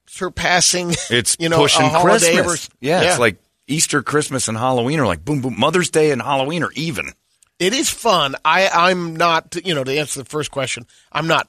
surpassing. 0.07 0.95
It's 1.11 1.37
you 1.40 1.49
know 1.49 1.59
pushing 1.59 1.88
Christmas. 1.90 2.38
over- 2.69 2.77
yeah, 2.81 3.03
it's 3.03 3.19
like 3.19 3.37
Easter, 3.67 4.03
Christmas, 4.03 4.49
and 4.49 4.59
Halloween 4.59 5.01
are 5.01 5.07
like 5.07 5.25
boom, 5.25 5.40
boom. 5.40 5.59
Mother's 5.59 5.90
Day 5.90 6.11
and 6.11 6.21
Halloween 6.21 6.62
are 6.62 6.73
even. 6.75 7.12
It 7.59 7.73
is 7.73 7.88
fun. 7.88 8.35
I 8.45 8.69
I'm 8.69 9.17
not 9.17 9.57
you 9.64 9.75
know 9.75 9.85
to 9.85 9.97
answer 9.99 10.21
the 10.21 10.29
first 10.29 10.51
question. 10.51 10.87
I'm 11.12 11.27
not. 11.27 11.49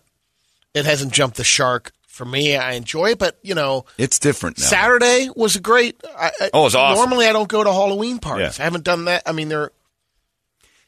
It 0.73 0.85
hasn't 0.85 1.13
jumped 1.13 1.37
the 1.37 1.43
shark 1.43 1.91
for 2.07 2.25
me. 2.25 2.55
I 2.55 2.73
enjoy 2.73 3.11
it, 3.11 3.19
but 3.19 3.39
you 3.41 3.55
know, 3.55 3.85
It's 3.97 4.19
different 4.19 4.59
now. 4.59 4.65
Saturday 4.65 5.29
was 5.35 5.55
a 5.55 5.59
great. 5.61 5.99
I, 6.17 6.31
Oh, 6.53 6.65
it's 6.67 6.75
awesome. 6.75 6.99
Normally, 6.99 7.27
I 7.27 7.33
don't 7.33 7.49
go 7.49 7.63
to 7.63 7.71
Halloween 7.71 8.19
parties. 8.19 8.57
Yeah. 8.59 8.63
I 8.63 8.65
haven't 8.65 8.83
done 8.83 9.05
that. 9.05 9.23
I 9.25 9.31
mean, 9.31 9.49
there 9.49 9.71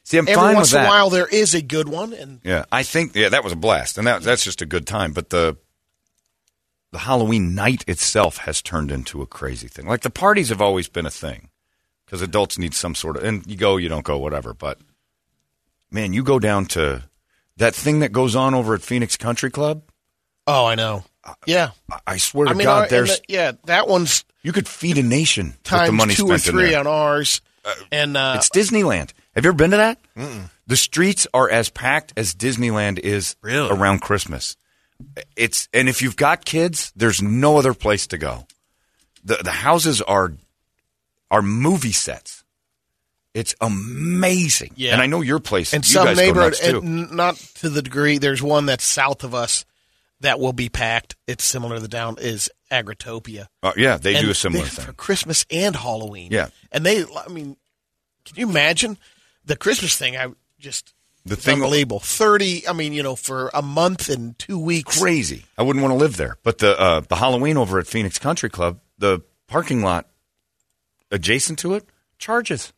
See, 0.08 0.16
I'm 0.16 0.26
every 0.26 0.34
fine 0.40 0.54
once 0.54 0.72
with 0.72 0.78
in 0.78 0.82
that. 0.84 0.88
a 0.88 0.90
while 0.90 1.10
there 1.10 1.26
is 1.26 1.54
a 1.54 1.60
good 1.60 1.86
one, 1.86 2.14
and 2.14 2.40
Yeah, 2.42 2.64
I 2.72 2.82
think 2.82 3.14
yeah, 3.14 3.28
that 3.28 3.44
was 3.44 3.52
a 3.52 3.56
blast, 3.56 3.98
and 3.98 4.06
that 4.06 4.22
that's 4.22 4.42
just 4.42 4.62
a 4.62 4.66
good 4.66 4.86
time. 4.86 5.12
But 5.12 5.28
the 5.28 5.58
the 6.92 7.00
Halloween 7.00 7.54
night 7.54 7.84
itself 7.86 8.38
has 8.38 8.62
turned 8.62 8.90
into 8.90 9.20
a 9.20 9.26
crazy 9.26 9.68
thing. 9.68 9.86
Like 9.86 10.00
the 10.00 10.08
parties 10.08 10.48
have 10.48 10.62
always 10.62 10.88
been 10.88 11.04
a 11.04 11.10
thing 11.10 11.50
because 12.06 12.22
adults 12.22 12.56
need 12.56 12.72
some 12.72 12.94
sort 12.94 13.18
of, 13.18 13.24
and 13.24 13.46
you 13.46 13.54
go, 13.56 13.76
you 13.76 13.90
don't 13.90 14.04
go, 14.04 14.16
whatever. 14.16 14.54
But 14.54 14.78
man, 15.90 16.14
you 16.14 16.22
go 16.22 16.38
down 16.38 16.64
to 16.66 17.04
that 17.58 17.74
thing 17.74 17.98
that 18.00 18.10
goes 18.10 18.34
on 18.34 18.54
over 18.54 18.74
at 18.74 18.80
Phoenix 18.80 19.18
Country 19.18 19.50
Club. 19.50 19.82
oh, 20.46 20.64
I 20.64 20.74
know. 20.74 21.04
Yeah, 21.44 21.72
I- 21.92 22.00
I 22.06 22.16
swear 22.16 22.46
to 22.46 22.52
I 22.52 22.54
mean, 22.54 22.64
God, 22.64 22.82
and 22.84 22.90
there's 22.90 23.18
the- 23.18 23.24
yeah, 23.28 23.52
that 23.66 23.86
one's 23.86 24.24
you 24.42 24.52
could 24.52 24.66
feed 24.66 24.96
a 24.96 25.02
nation 25.02 25.48
with 25.48 25.62
times 25.64 25.88
the 25.90 25.92
money 25.92 26.14
two 26.14 26.24
or 26.30 26.38
spent 26.38 26.56
three 26.56 26.70
there. 26.70 26.80
on 26.80 26.86
ours, 26.86 27.42
and 27.92 28.16
uh, 28.16 28.36
it's 28.38 28.48
Disneyland. 28.48 29.10
Have 29.38 29.44
you 29.44 29.50
ever 29.50 29.56
been 29.56 29.70
to 29.70 29.76
that? 29.76 29.98
The 30.66 30.76
streets 30.76 31.28
are 31.32 31.48
as 31.48 31.68
packed 31.68 32.12
as 32.16 32.34
Disneyland 32.34 32.98
is 32.98 33.36
Really? 33.40 33.70
around 33.70 34.00
Christmas. 34.00 34.56
It's 35.36 35.68
and 35.72 35.88
if 35.88 36.02
you've 36.02 36.16
got 36.16 36.44
kids, 36.44 36.92
there's 36.96 37.22
no 37.22 37.56
other 37.56 37.72
place 37.72 38.08
to 38.08 38.18
go. 38.18 38.48
The 39.22 39.36
the 39.36 39.52
houses 39.52 40.02
are 40.02 40.32
are 41.30 41.40
movie 41.40 41.92
sets. 41.92 42.42
It's 43.32 43.54
amazing. 43.60 44.72
Yeah. 44.74 44.94
And 44.94 45.00
I 45.02 45.06
know 45.06 45.20
your 45.20 45.38
place. 45.38 45.72
and 45.72 45.86
you 45.86 45.92
some 45.92 46.06
guys 46.06 46.16
go 46.16 46.22
neighborhood, 46.24 46.54
and 46.60 47.12
not 47.12 47.36
to 47.60 47.68
the 47.68 47.80
degree. 47.80 48.18
There's 48.18 48.42
one 48.42 48.66
that's 48.66 48.82
south 48.82 49.22
of 49.22 49.36
us 49.36 49.64
that 50.18 50.40
will 50.40 50.52
be 50.52 50.68
packed. 50.68 51.14
It's 51.28 51.44
similar 51.44 51.76
to 51.76 51.80
the 51.80 51.86
down 51.86 52.16
is 52.18 52.50
Agritopia. 52.72 53.46
Uh, 53.62 53.70
yeah, 53.76 53.98
they 53.98 54.20
do 54.20 54.30
a 54.30 54.34
similar 54.34 54.64
thing. 54.66 54.84
for 54.84 54.92
Christmas 54.94 55.46
and 55.48 55.76
Halloween. 55.76 56.32
Yeah. 56.32 56.48
and 56.72 56.84
they. 56.84 57.04
I 57.04 57.28
mean, 57.28 57.56
can 58.24 58.34
you 58.34 58.48
imagine 58.50 58.98
the 59.48 59.56
Christmas 59.56 59.96
thing? 59.96 60.16
I 60.16 60.28
just 60.60 60.94
The 61.26 61.34
it's 61.34 61.44
thing- 61.44 61.56
unbelievable. 61.56 62.00
Thirty. 62.00 62.66
I 62.68 62.72
mean, 62.72 62.92
you 62.92 63.02
know, 63.02 63.16
for 63.16 63.50
a 63.52 63.62
month 63.62 64.08
and 64.08 64.38
two 64.38 64.58
weeks. 64.58 65.00
Crazy. 65.00 65.44
I 65.58 65.62
wouldn't 65.62 65.82
want 65.82 65.92
to 65.92 65.98
live 65.98 66.16
there. 66.16 66.36
But 66.44 66.58
the 66.58 66.78
uh, 66.78 67.00
the 67.00 67.16
Halloween 67.16 67.56
over 67.56 67.78
at 67.78 67.86
Phoenix 67.86 68.18
Country 68.18 68.48
Club, 68.50 68.78
the 68.98 69.22
parking 69.48 69.82
lot 69.82 70.06
adjacent 71.10 71.58
to 71.60 71.74
it 71.74 71.84
charges. 72.18 72.72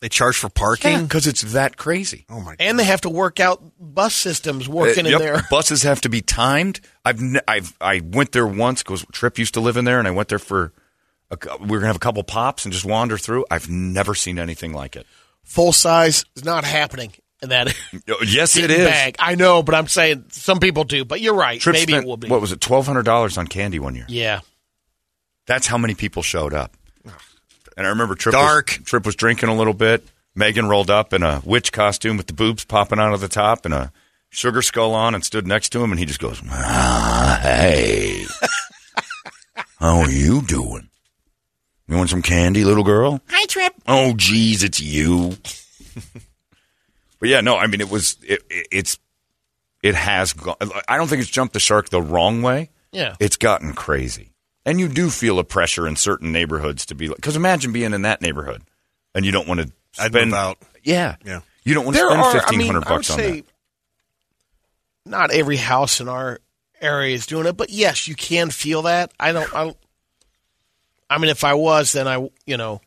They 0.00 0.08
charge 0.08 0.36
for 0.36 0.48
parking. 0.48 1.04
because 1.04 1.28
it's 1.28 1.42
that 1.52 1.76
crazy. 1.76 2.24
Oh 2.28 2.40
my! 2.40 2.56
God. 2.56 2.56
And 2.58 2.76
they 2.78 2.82
have 2.84 3.02
to 3.02 3.08
work 3.08 3.38
out 3.38 3.62
bus 3.78 4.14
systems 4.14 4.68
working 4.68 5.06
Uh, 5.06 5.10
in 5.10 5.18
there. 5.18 5.42
Buses 5.50 5.84
have 5.84 6.00
to 6.00 6.08
be 6.08 6.20
timed. 6.20 6.80
I've 7.04 7.20
ne- 7.20 7.40
I've 7.46 7.72
I 7.80 8.00
went 8.04 8.32
there 8.32 8.46
once 8.46 8.82
because 8.82 9.04
Trip 9.12 9.38
used 9.38 9.54
to 9.54 9.60
live 9.60 9.76
in 9.76 9.84
there, 9.84 10.00
and 10.00 10.08
I 10.08 10.10
went 10.10 10.28
there 10.28 10.40
for 10.40 10.72
a, 11.30 11.36
cou- 11.36 11.56
we 11.60 11.68
were 11.68 11.76
gonna 11.78 11.86
have 11.86 11.96
a 11.96 12.00
couple 12.00 12.24
pops 12.24 12.64
and 12.64 12.72
just 12.72 12.84
wander 12.84 13.16
through. 13.16 13.44
I've 13.48 13.70
never 13.70 14.16
seen 14.16 14.40
anything 14.40 14.72
like 14.72 14.96
it. 14.96 15.06
Full 15.44 15.72
size 15.72 16.24
is 16.36 16.44
not 16.44 16.64
happening 16.64 17.12
in 17.42 17.50
that. 17.50 17.74
Oh, 18.08 18.22
Yes, 18.26 18.56
it 18.56 18.70
is. 18.70 18.86
Bag. 18.88 19.16
I 19.18 19.34
know, 19.34 19.62
but 19.62 19.74
I'm 19.74 19.88
saying 19.88 20.24
some 20.30 20.60
people 20.60 20.84
do. 20.84 21.04
But 21.04 21.20
you're 21.20 21.34
right. 21.34 21.60
Trip 21.60 21.74
Maybe 21.74 21.92
spent, 21.92 22.04
it 22.04 22.08
will 22.08 22.16
be. 22.16 22.28
What 22.28 22.40
was 22.40 22.52
it? 22.52 22.60
Twelve 22.60 22.86
hundred 22.86 23.04
dollars 23.04 23.36
on 23.38 23.46
candy 23.46 23.78
one 23.78 23.94
year. 23.94 24.06
Yeah. 24.08 24.40
That's 25.46 25.66
how 25.66 25.76
many 25.78 25.94
people 25.94 26.22
showed 26.22 26.54
up. 26.54 26.72
And 27.76 27.86
I 27.86 27.90
remember 27.90 28.14
Trip 28.14 28.32
Dark. 28.34 28.76
Was, 28.78 28.86
Trip 28.86 29.04
was 29.06 29.16
drinking 29.16 29.48
a 29.48 29.54
little 29.56 29.74
bit. 29.74 30.06
Megan 30.34 30.68
rolled 30.68 30.90
up 30.90 31.12
in 31.12 31.22
a 31.22 31.42
witch 31.44 31.72
costume 31.72 32.16
with 32.16 32.26
the 32.26 32.32
boobs 32.32 32.64
popping 32.64 32.98
out 32.98 33.12
of 33.12 33.20
the 33.20 33.28
top 33.28 33.64
and 33.64 33.74
a 33.74 33.92
sugar 34.30 34.62
skull 34.62 34.94
on 34.94 35.14
and 35.14 35.24
stood 35.24 35.46
next 35.46 35.70
to 35.70 35.82
him 35.82 35.90
and 35.90 35.98
he 35.98 36.06
just 36.06 36.20
goes, 36.20 36.40
ah, 36.50 37.38
"Hey, 37.42 38.24
how 39.78 39.98
are 40.00 40.10
you 40.10 40.42
doing? 40.42 40.88
You 41.88 41.96
want 41.96 42.10
some 42.10 42.22
candy, 42.22 42.64
little 42.64 42.84
girl? 42.84 43.20
Hi, 43.28 43.44
Trip. 43.46 43.72
Oh, 43.86 44.14
geez, 44.16 44.62
it's 44.62 44.80
you." 44.80 45.36
but 47.20 47.28
yeah, 47.28 47.40
no, 47.40 47.56
I 47.56 47.66
mean 47.66 47.80
it 47.80 47.90
was 47.90 48.16
it, 48.22 48.42
it, 48.50 48.66
it's 48.70 48.98
it 49.82 49.94
has 49.94 50.32
gone. 50.32 50.56
I 50.88 50.96
don't 50.96 51.08
think 51.08 51.20
it's 51.22 51.30
jumped 51.30 51.54
the 51.54 51.60
shark 51.60 51.88
the 51.90 52.00
wrong 52.02 52.42
way. 52.42 52.70
Yeah. 52.92 53.16
It's 53.20 53.36
gotten 53.36 53.72
crazy. 53.74 54.32
And 54.64 54.78
you 54.78 54.86
do 54.88 55.10
feel 55.10 55.38
a 55.40 55.44
pressure 55.44 55.88
in 55.88 55.96
certain 55.96 56.30
neighborhoods 56.30 56.86
to 56.86 56.94
be 56.94 57.08
like, 57.08 57.16
because 57.16 57.34
imagine 57.36 57.72
being 57.72 57.92
in 57.94 58.02
that 58.02 58.20
neighborhood 58.22 58.62
and 59.14 59.24
you 59.26 59.32
don't 59.32 59.48
want 59.48 59.60
to 59.60 59.72
I'd 59.98 60.12
spend. 60.12 60.32
out. 60.34 60.58
Yeah. 60.84 61.16
Yeah. 61.24 61.40
You 61.64 61.74
don't 61.74 61.84
want 61.84 61.96
to 61.96 62.02
spend 62.06 62.20
are. 62.20 62.42
I 62.46 62.56
mean, 62.56 62.66
hundred 62.68 62.86
I 62.86 62.90
would 62.92 62.96
bucks 62.98 63.10
on 63.10 63.18
say 63.18 63.40
that. 63.40 63.46
not 65.04 65.32
every 65.32 65.56
house 65.56 66.00
in 66.00 66.08
our 66.08 66.38
area 66.80 67.14
is 67.14 67.26
doing 67.26 67.46
it, 67.46 67.56
but 67.56 67.70
yes, 67.70 68.06
you 68.06 68.14
can 68.14 68.50
feel 68.50 68.82
that. 68.82 69.12
I 69.18 69.32
don't. 69.32 69.52
I, 69.54 69.64
don't- 69.64 69.76
I 71.12 71.18
mean, 71.18 71.30
if 71.30 71.44
I 71.44 71.54
was, 71.54 71.92
then 71.92 72.08
I, 72.08 72.28
you 72.46 72.56
know, 72.56 72.80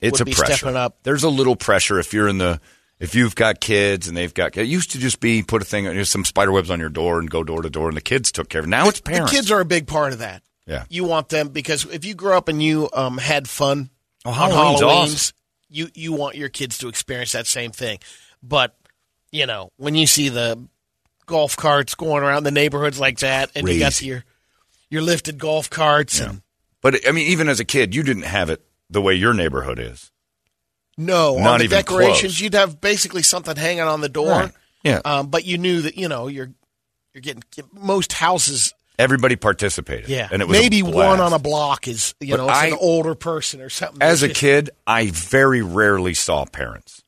It's 0.00 0.12
would 0.18 0.22
a 0.22 0.24
be 0.24 0.32
pressure. 0.32 0.54
stepping 0.56 0.76
up. 0.76 0.98
There's 1.02 1.22
a 1.24 1.28
little 1.28 1.56
pressure 1.56 1.98
if 1.98 2.12
you're 2.12 2.28
in 2.28 2.38
the 2.38 2.60
if 2.98 3.14
you've 3.14 3.34
got 3.34 3.60
kids 3.60 4.08
and 4.08 4.16
they've 4.16 4.32
got 4.34 4.56
it 4.56 4.66
used 4.66 4.90
to 4.92 4.98
just 4.98 5.20
be 5.20 5.42
put 5.42 5.62
a 5.62 5.64
thing 5.64 6.04
some 6.04 6.24
spider 6.24 6.52
webs 6.52 6.70
on 6.70 6.78
your 6.80 6.88
door 6.90 7.18
and 7.18 7.30
go 7.30 7.42
door 7.42 7.62
to 7.62 7.70
door 7.70 7.88
and 7.88 7.96
the 7.96 8.00
kids 8.02 8.30
took 8.30 8.48
care 8.48 8.60
of 8.60 8.66
it. 8.66 8.68
Now 8.70 8.88
it's 8.88 9.00
the 9.00 9.10
parents. 9.10 9.32
kids 9.32 9.50
are 9.50 9.60
a 9.60 9.64
big 9.64 9.86
part 9.86 10.12
of 10.12 10.18
that. 10.18 10.42
Yeah. 10.66 10.84
You 10.90 11.04
want 11.04 11.30
them 11.30 11.48
because 11.48 11.84
if 11.86 12.04
you 12.04 12.14
grew 12.14 12.34
up 12.34 12.48
and 12.48 12.62
you 12.62 12.88
um, 12.92 13.16
had 13.18 13.48
fun 13.48 13.90
Oh, 14.24 14.30
on 14.30 14.50
Halloween's 14.50 14.82
awesome. 14.82 15.36
you 15.70 15.88
you 15.94 16.12
want 16.12 16.36
your 16.36 16.50
kids 16.50 16.76
to 16.78 16.88
experience 16.88 17.32
that 17.32 17.46
same 17.46 17.70
thing. 17.70 17.98
But 18.42 18.76
you 19.32 19.46
know, 19.46 19.70
when 19.78 19.94
you 19.94 20.06
see 20.06 20.28
the 20.28 20.62
golf 21.26 21.56
carts 21.56 21.94
going 21.94 22.22
around 22.22 22.42
the 22.42 22.50
neighborhoods 22.50 23.00
like 23.00 23.20
that, 23.20 23.50
and 23.54 23.66
you 23.68 23.78
got 23.78 24.00
your 24.02 24.24
your 24.90 25.00
lifted 25.00 25.38
golf 25.38 25.70
carts, 25.70 26.20
and 26.20 26.42
But 26.82 27.06
I 27.06 27.12
mean, 27.12 27.26
even 27.28 27.48
as 27.48 27.60
a 27.60 27.64
kid, 27.64 27.94
you 27.94 28.02
didn't 28.02 28.22
have 28.24 28.50
it 28.50 28.62
the 28.88 29.02
way 29.02 29.14
your 29.14 29.34
neighborhood 29.34 29.78
is. 29.78 30.10
no, 30.96 31.36
Not 31.38 31.46
on 31.52 31.58
the 31.58 31.64
even 31.64 31.78
decorations, 31.78 32.32
close. 32.34 32.40
you'd 32.40 32.54
have 32.54 32.80
basically 32.80 33.22
something 33.22 33.56
hanging 33.56 33.82
on 33.82 34.00
the 34.00 34.08
door. 34.08 34.28
Right. 34.30 34.52
Yeah. 34.82 35.00
Um, 35.04 35.28
but 35.28 35.44
you 35.44 35.58
knew 35.58 35.82
that 35.82 35.96
you 35.98 36.08
know 36.08 36.26
you're 36.26 36.50
you're 37.14 37.20
getting 37.22 37.42
most 37.72 38.12
houses. 38.14 38.72
Everybody 38.98 39.36
participated. 39.36 40.08
Yeah, 40.10 40.28
and 40.30 40.42
it 40.42 40.48
was 40.48 40.58
maybe 40.58 40.82
one 40.82 41.20
on 41.20 41.32
a 41.32 41.38
block 41.38 41.88
is 41.88 42.14
you 42.20 42.32
But 42.32 42.36
know 42.38 42.48
it's 42.48 42.58
I- 42.58 42.66
an 42.68 42.78
older 42.80 43.14
person 43.14 43.60
or 43.60 43.68
something. 43.70 44.02
As 44.02 44.22
a 44.22 44.28
just- 44.28 44.40
kid, 44.40 44.70
I 44.86 45.06
very 45.10 45.62
rarely 45.62 46.14
saw 46.14 46.44
parents. 46.46 47.02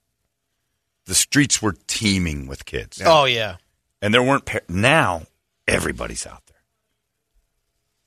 The 1.07 1.15
streets 1.15 1.61
were 1.61 1.75
teeming 1.87 2.47
with 2.47 2.65
kids. 2.65 3.01
oh 3.05 3.25
yeah, 3.25 3.57
and 4.01 4.13
there 4.15 4.23
weren't. 4.23 4.45
Par- 4.47 4.63
now 4.69 5.23
everybody's 5.67 6.27
out 6.27 6.43
there. 6.47 6.52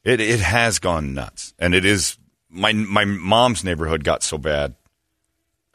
It 0.05 0.21
it 0.21 0.39
has 0.39 0.79
gone 0.79 1.13
nuts, 1.13 1.53
and 1.59 1.73
it 1.75 1.83
is. 1.83 2.17
My 2.49 2.71
my 2.71 3.03
mom's 3.05 3.63
neighborhood 3.63 4.03
got 4.05 4.23
so 4.23 4.37
bad. 4.37 4.75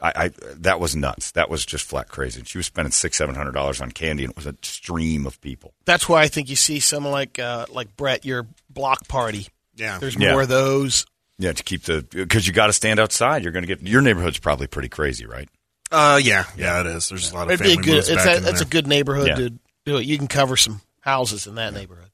I, 0.00 0.12
I 0.16 0.30
that 0.58 0.80
was 0.80 0.96
nuts. 0.96 1.32
That 1.32 1.50
was 1.50 1.66
just 1.66 1.84
flat 1.84 2.08
crazy. 2.08 2.42
She 2.46 2.56
was 2.56 2.66
spending 2.66 2.92
six 2.92 3.18
seven 3.18 3.34
hundred 3.34 3.52
dollars 3.52 3.80
on 3.82 3.90
candy, 3.90 4.24
and 4.24 4.30
it 4.30 4.36
was 4.36 4.46
a 4.46 4.54
stream 4.62 5.26
of 5.26 5.40
people. 5.42 5.74
That's 5.84 6.08
why 6.08 6.22
I 6.22 6.28
think 6.28 6.48
you 6.48 6.56
see 6.56 6.80
someone 6.80 7.12
like 7.12 7.38
uh, 7.38 7.66
like 7.70 7.96
Brett, 7.96 8.24
your 8.24 8.46
block 8.70 9.06
party. 9.08 9.48
Yeah. 9.76 9.98
There's 9.98 10.16
Yeah. 10.16 10.32
more 10.32 10.42
of 10.42 10.48
those. 10.48 11.04
Yeah, 11.38 11.52
to 11.52 11.62
keep 11.62 11.82
the 11.82 12.06
because 12.10 12.46
you 12.46 12.52
got 12.52 12.68
to 12.68 12.72
stand 12.72 13.00
outside. 13.00 13.42
You're 13.42 13.52
going 13.52 13.66
to 13.66 13.74
get 13.74 13.82
your 13.82 14.00
neighborhood's 14.00 14.38
probably 14.38 14.66
pretty 14.68 14.88
crazy, 14.90 15.26
right? 15.26 15.48
Uh, 15.90 16.20
yeah, 16.22 16.44
yeah, 16.56 16.80
it 16.80 16.86
is. 16.86 17.08
There's 17.08 17.32
a 17.32 17.34
lot 17.34 17.50
of 17.50 17.52
It'd 17.52 17.64
be 17.66 17.72
a 17.72 17.76
good. 17.76 17.98
It's 17.98 18.10
back 18.10 18.26
a, 18.26 18.36
in 18.36 18.42
that's 18.44 18.60
a 18.60 18.66
good 18.66 18.86
neighborhood 18.86 19.26
Yeah. 19.28 19.34
to 19.36 19.50
do 19.86 19.96
it. 19.96 20.06
You 20.06 20.16
can 20.18 20.28
cover 20.28 20.56
some 20.56 20.80
houses 21.00 21.46
in 21.46 21.56
that 21.56 21.72
neighborhood. 21.74 22.10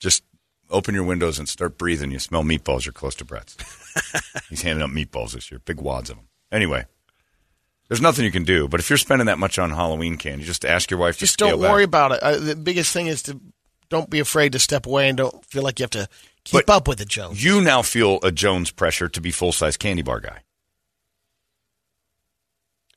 Just 0.00 0.22
open 0.74 0.94
your 0.94 1.04
windows 1.04 1.38
and 1.38 1.48
start 1.48 1.78
breathing. 1.78 2.10
You 2.10 2.18
smell 2.18 2.42
meatballs. 2.42 2.84
You're 2.84 2.92
close 2.92 3.14
to 3.16 3.24
Brett's. 3.24 3.56
He's 4.50 4.62
handing 4.62 4.82
out 4.82 4.90
meatballs 4.90 5.32
this 5.32 5.50
year, 5.50 5.60
big 5.64 5.80
wads 5.80 6.10
of 6.10 6.16
them. 6.16 6.28
Anyway, 6.52 6.84
there's 7.88 8.00
nothing 8.00 8.24
you 8.24 8.30
can 8.30 8.44
do. 8.44 8.68
But 8.68 8.80
if 8.80 8.90
you're 8.90 8.96
spending 8.96 9.26
that 9.26 9.38
much 9.38 9.58
on 9.58 9.70
Halloween 9.70 10.16
candy, 10.16 10.44
just 10.44 10.64
ask 10.64 10.90
your 10.90 11.00
wife 11.00 11.14
to 11.16 11.20
Just 11.20 11.38
don't 11.38 11.60
back. 11.60 11.70
worry 11.70 11.84
about 11.84 12.12
it. 12.12 12.22
Uh, 12.22 12.36
the 12.38 12.56
biggest 12.56 12.92
thing 12.92 13.06
is 13.06 13.22
to 13.24 13.40
don't 13.90 14.10
be 14.10 14.18
afraid 14.20 14.52
to 14.52 14.58
step 14.58 14.86
away 14.86 15.08
and 15.08 15.16
don't 15.18 15.44
feel 15.46 15.62
like 15.62 15.78
you 15.78 15.84
have 15.84 15.90
to 15.90 16.08
keep 16.44 16.66
But 16.66 16.74
up 16.74 16.88
with 16.88 17.00
it, 17.00 17.08
Jones. 17.08 17.42
You 17.44 17.60
now 17.60 17.82
feel 17.82 18.18
a 18.22 18.32
Jones 18.32 18.70
pressure 18.70 19.08
to 19.08 19.20
be 19.20 19.30
full 19.30 19.52
size 19.52 19.76
candy 19.76 20.02
bar 20.02 20.20
guy. 20.20 20.40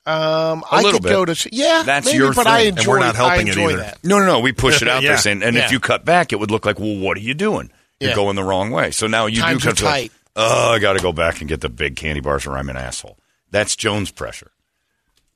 Um, 0.07 0.63
A 0.71 0.75
I 0.75 0.77
little 0.77 0.93
could 0.93 1.03
bit. 1.03 1.09
go 1.09 1.25
to 1.25 1.49
yeah. 1.51 1.83
That's 1.85 2.05
maybe, 2.05 2.17
your 2.17 2.33
but 2.33 2.47
I 2.47 2.59
thing. 2.59 2.67
enjoy. 2.69 2.79
And 2.81 2.87
we're 2.87 2.99
not 2.99 3.15
helping 3.17 3.47
it 3.49 3.57
either. 3.57 3.77
That. 3.77 3.97
No, 4.05 4.19
no, 4.19 4.25
no. 4.25 4.39
We 4.39 4.53
push 4.53 4.81
it 4.81 4.87
out 4.87 5.03
Yeah. 5.03 5.09
there 5.09 5.17
saying, 5.17 5.43
and 5.43 5.55
Yeah. 5.55 5.65
if 5.65 5.71
you 5.73 5.79
cut 5.81 6.05
back, 6.05 6.31
it 6.31 6.37
would 6.39 6.49
look 6.49 6.65
like, 6.65 6.79
well, 6.79 6.95
what 6.97 7.17
are 7.17 7.21
you 7.21 7.33
doing? 7.33 7.69
You're 7.99 8.11
Yeah. 8.11 8.15
going 8.15 8.35
the 8.37 8.43
wrong 8.43 8.71
way. 8.71 8.91
So 8.91 9.07
now 9.07 9.25
you 9.25 9.41
Times 9.41 9.63
do 9.63 9.69
cut 9.69 9.77
tight. 9.77 10.11
Oh, 10.37 10.71
I 10.71 10.79
got 10.79 10.93
to 10.93 10.99
go 11.01 11.11
back 11.11 11.41
and 11.41 11.49
get 11.49 11.59
the 11.61 11.67
big 11.69 11.95
candy 11.97 12.21
bars, 12.21 12.45
or 12.45 12.57
I'm 12.57 12.69
an 12.69 12.77
asshole. 12.77 13.17
That's 13.51 13.75
Jones 13.75 14.11
pressure, 14.11 14.51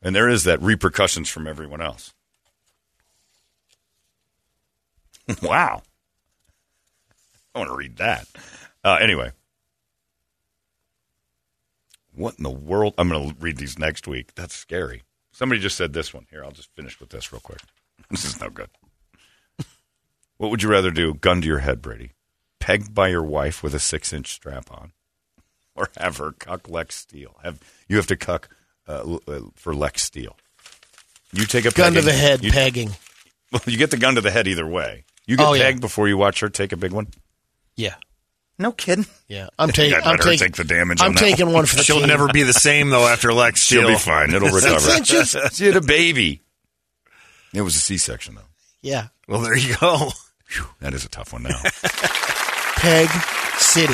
and 0.01 0.15
there 0.15 0.29
is 0.29 0.43
that 0.45 0.61
repercussions 0.61 1.27
from 1.27 1.47
everyone 1.47 1.81
else. 1.81 2.13
wow, 5.41 5.81
I 7.55 7.59
want 7.59 7.69
to 7.71 7.75
read 7.75 7.97
that. 7.97 8.27
Uh, 8.83 8.97
anyway, 9.01 9.31
what 12.21 12.35
in 12.37 12.43
the 12.43 12.49
world? 12.49 12.93
I'm 12.97 13.09
going 13.09 13.29
to 13.29 13.35
read 13.39 13.57
these 13.57 13.77
next 13.77 14.07
week. 14.07 14.33
That's 14.35 14.55
scary. 14.55 15.03
Somebody 15.31 15.59
just 15.61 15.75
said 15.77 15.93
this 15.93 16.13
one. 16.13 16.27
Here, 16.29 16.43
I'll 16.43 16.51
just 16.51 16.73
finish 16.75 16.99
with 16.99 17.09
this 17.09 17.31
real 17.33 17.41
quick. 17.41 17.59
This 18.09 18.25
is 18.25 18.39
no 18.41 18.49
good. 18.49 18.69
What 20.37 20.49
would 20.51 20.63
you 20.63 20.69
rather 20.69 20.91
do? 20.91 21.13
Gun 21.13 21.41
to 21.41 21.47
your 21.47 21.59
head, 21.59 21.81
Brady. 21.81 22.11
Pegged 22.59 22.93
by 22.93 23.09
your 23.09 23.23
wife 23.23 23.61
with 23.63 23.73
a 23.75 23.79
six 23.79 24.11
inch 24.11 24.33
strap 24.33 24.71
on. 24.71 24.91
Or 25.75 25.89
have 25.97 26.17
her 26.17 26.31
cuck 26.31 26.67
Lex 26.69 26.95
Steele. 26.95 27.35
Have 27.43 27.59
you 27.87 27.95
have 27.97 28.07
to 28.07 28.15
cuck 28.17 28.49
uh, 28.87 28.99
l- 29.01 29.21
uh, 29.27 29.39
for 29.55 29.73
Lex 29.73 30.01
Steele. 30.01 30.35
You 31.31 31.45
take 31.45 31.65
a 31.65 31.71
Gun 31.71 31.93
to 31.93 32.01
the 32.01 32.11
head, 32.11 32.43
you, 32.43 32.51
pegging. 32.51 32.89
Well, 33.51 33.61
you 33.65 33.77
get 33.77 33.91
the 33.91 33.97
gun 33.97 34.15
to 34.15 34.21
the 34.21 34.31
head 34.31 34.47
either 34.47 34.67
way. 34.67 35.05
You 35.27 35.37
get 35.37 35.47
Oh, 35.47 35.53
yeah. 35.53 35.63
pegged 35.63 35.79
before 35.81 36.07
you 36.09 36.17
watch 36.17 36.39
her 36.41 36.49
take 36.49 36.71
a 36.73 36.77
big 36.77 36.91
one. 36.91 37.07
Yeah, 37.77 37.95
No 38.61 38.71
kidding. 38.71 39.05
yeah. 39.27 39.47
I'm 39.57 39.69
taking. 39.71 39.95
I'd 39.97 40.03
I'm 40.03 40.11
let 40.17 40.21
taking. 40.23 40.37
take 40.39 40.55
the 40.55 40.63
damage. 40.63 41.01
I'm 41.01 41.09
on 41.09 41.15
that 41.15 41.19
taking 41.21 41.51
one 41.51 41.65
for 41.65 41.77
the 41.77 41.83
She'll 41.85 41.99
team. 41.99 42.07
never 42.07 42.27
be 42.27 42.43
the 42.43 42.53
same 42.53 42.89
though 42.89 43.07
after 43.07 43.33
Lex 43.33 43.61
She'll 43.61 43.81
Steele. 43.83 43.95
be 43.95 43.99
fine. 43.99 44.33
It'll 44.33 44.49
recover. 44.51 44.79
Six 44.79 45.11
inches? 45.11 45.35
she 45.57 45.65
had 45.65 45.75
a 45.75 45.81
baby. 45.81 46.41
It 47.53 47.61
was 47.61 47.75
a 47.75 47.79
C-section 47.79 48.35
though. 48.35 48.41
Yeah, 48.83 49.07
Well, 49.27 49.41
there 49.41 49.57
you 49.57 49.75
go. 49.77 50.11
Phew, 50.45 50.65
that 50.79 50.93
is 50.93 51.05
a 51.05 51.09
tough 51.09 51.33
one 51.33 51.43
now. 51.43 51.59
Peg 52.77 53.09
City. 53.59 53.93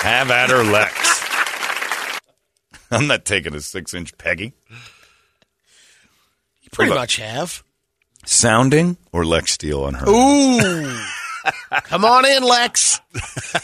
Have 0.00 0.30
at 0.30 0.50
her, 0.50 0.62
Lex. 0.62 2.20
I'm 2.90 3.06
not 3.06 3.24
taking 3.24 3.54
a 3.54 3.60
six-inch 3.60 4.16
peggy. 4.18 4.52
You 6.62 6.68
pretty 6.70 6.94
much 6.94 7.16
have. 7.16 7.62
Sounding 8.24 8.96
or 9.12 9.24
Lex 9.26 9.52
Steele 9.52 9.84
on 9.84 9.94
her. 9.94 10.08
Ooh, 10.08 10.98
come 11.84 12.04
on 12.04 12.24
in, 12.26 12.42
Lex. 12.42 13.00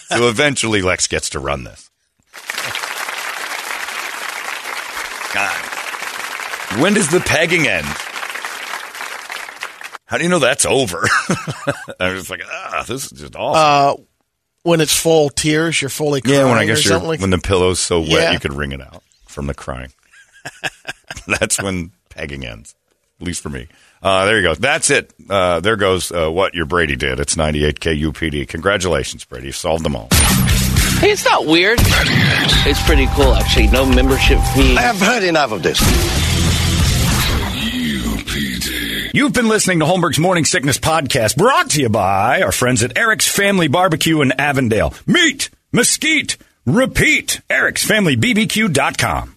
So 0.06 0.28
eventually 0.28 0.82
Lex 0.82 1.06
gets 1.06 1.30
to 1.30 1.38
run 1.38 1.64
this. 1.64 1.90
God. 5.32 6.80
When 6.80 6.94
does 6.94 7.08
the 7.10 7.20
pegging 7.20 7.66
end? 7.66 7.86
How 10.06 10.18
do 10.18 10.24
you 10.24 10.30
know 10.30 10.38
that's 10.38 10.64
over? 10.66 11.08
I 12.00 12.12
was 12.12 12.30
like, 12.30 12.42
ah, 12.48 12.84
this 12.86 13.10
is 13.10 13.18
just 13.18 13.34
awesome. 13.36 14.00
Uh, 14.00 14.04
when 14.62 14.80
it's 14.80 14.98
full 14.98 15.28
tears, 15.30 15.80
you're 15.82 15.88
fully 15.88 16.20
crying 16.20 16.38
yeah, 16.38 16.44
when 16.44 16.58
I 16.58 16.64
guess 16.66 16.84
you're, 16.84 16.98
like 17.00 17.20
when 17.20 17.30
the 17.30 17.38
pillow's 17.38 17.80
so 17.80 18.00
wet, 18.00 18.08
Yeah. 18.10 18.32
you 18.32 18.38
could 18.40 18.52
wring 18.52 18.72
it 18.72 18.80
out 18.80 19.02
from 19.26 19.46
the 19.46 19.54
crying. 19.54 19.92
that's 21.26 21.60
when 21.60 21.90
pegging 22.10 22.44
ends, 22.46 22.74
at 23.20 23.26
least 23.26 23.42
for 23.42 23.48
me. 23.50 23.66
Uh, 24.04 24.26
there 24.26 24.36
you 24.36 24.42
go. 24.42 24.54
That's 24.54 24.90
it. 24.90 25.14
Uh, 25.30 25.60
there 25.60 25.76
goes 25.76 26.12
uh, 26.12 26.30
what 26.30 26.54
your 26.54 26.66
Brady 26.66 26.94
did. 26.94 27.20
It's 27.20 27.38
98 27.38 27.80
KUPD. 27.80 28.46
Congratulations, 28.46 29.24
Brady. 29.24 29.46
You 29.46 29.52
solved 29.52 29.82
them 29.82 29.96
all. 29.96 30.08
Hey, 31.00 31.10
it's 31.10 31.24
not 31.24 31.46
weird. 31.46 31.78
It's 31.80 32.82
pretty 32.84 33.06
cool, 33.14 33.34
actually. 33.34 33.68
No 33.68 33.86
membership 33.86 34.38
fee. 34.54 34.76
I 34.76 34.82
have 34.82 35.00
heard 35.00 35.22
enough 35.24 35.52
of 35.52 35.62
this. 35.62 35.80
You've 39.14 39.32
been 39.32 39.48
listening 39.48 39.78
to 39.78 39.86
Holmberg's 39.86 40.18
Morning 40.18 40.44
Sickness 40.44 40.76
Podcast, 40.78 41.36
brought 41.36 41.70
to 41.70 41.80
you 41.80 41.88
by 41.88 42.42
our 42.42 42.52
friends 42.52 42.82
at 42.82 42.98
Eric's 42.98 43.28
Family 43.28 43.68
Barbecue 43.68 44.20
in 44.20 44.32
Avondale. 44.32 44.92
Meat, 45.06 45.50
mesquite, 45.72 46.36
repeat. 46.66 47.40
Eric'sFamilyBBQ.com. 47.48 49.33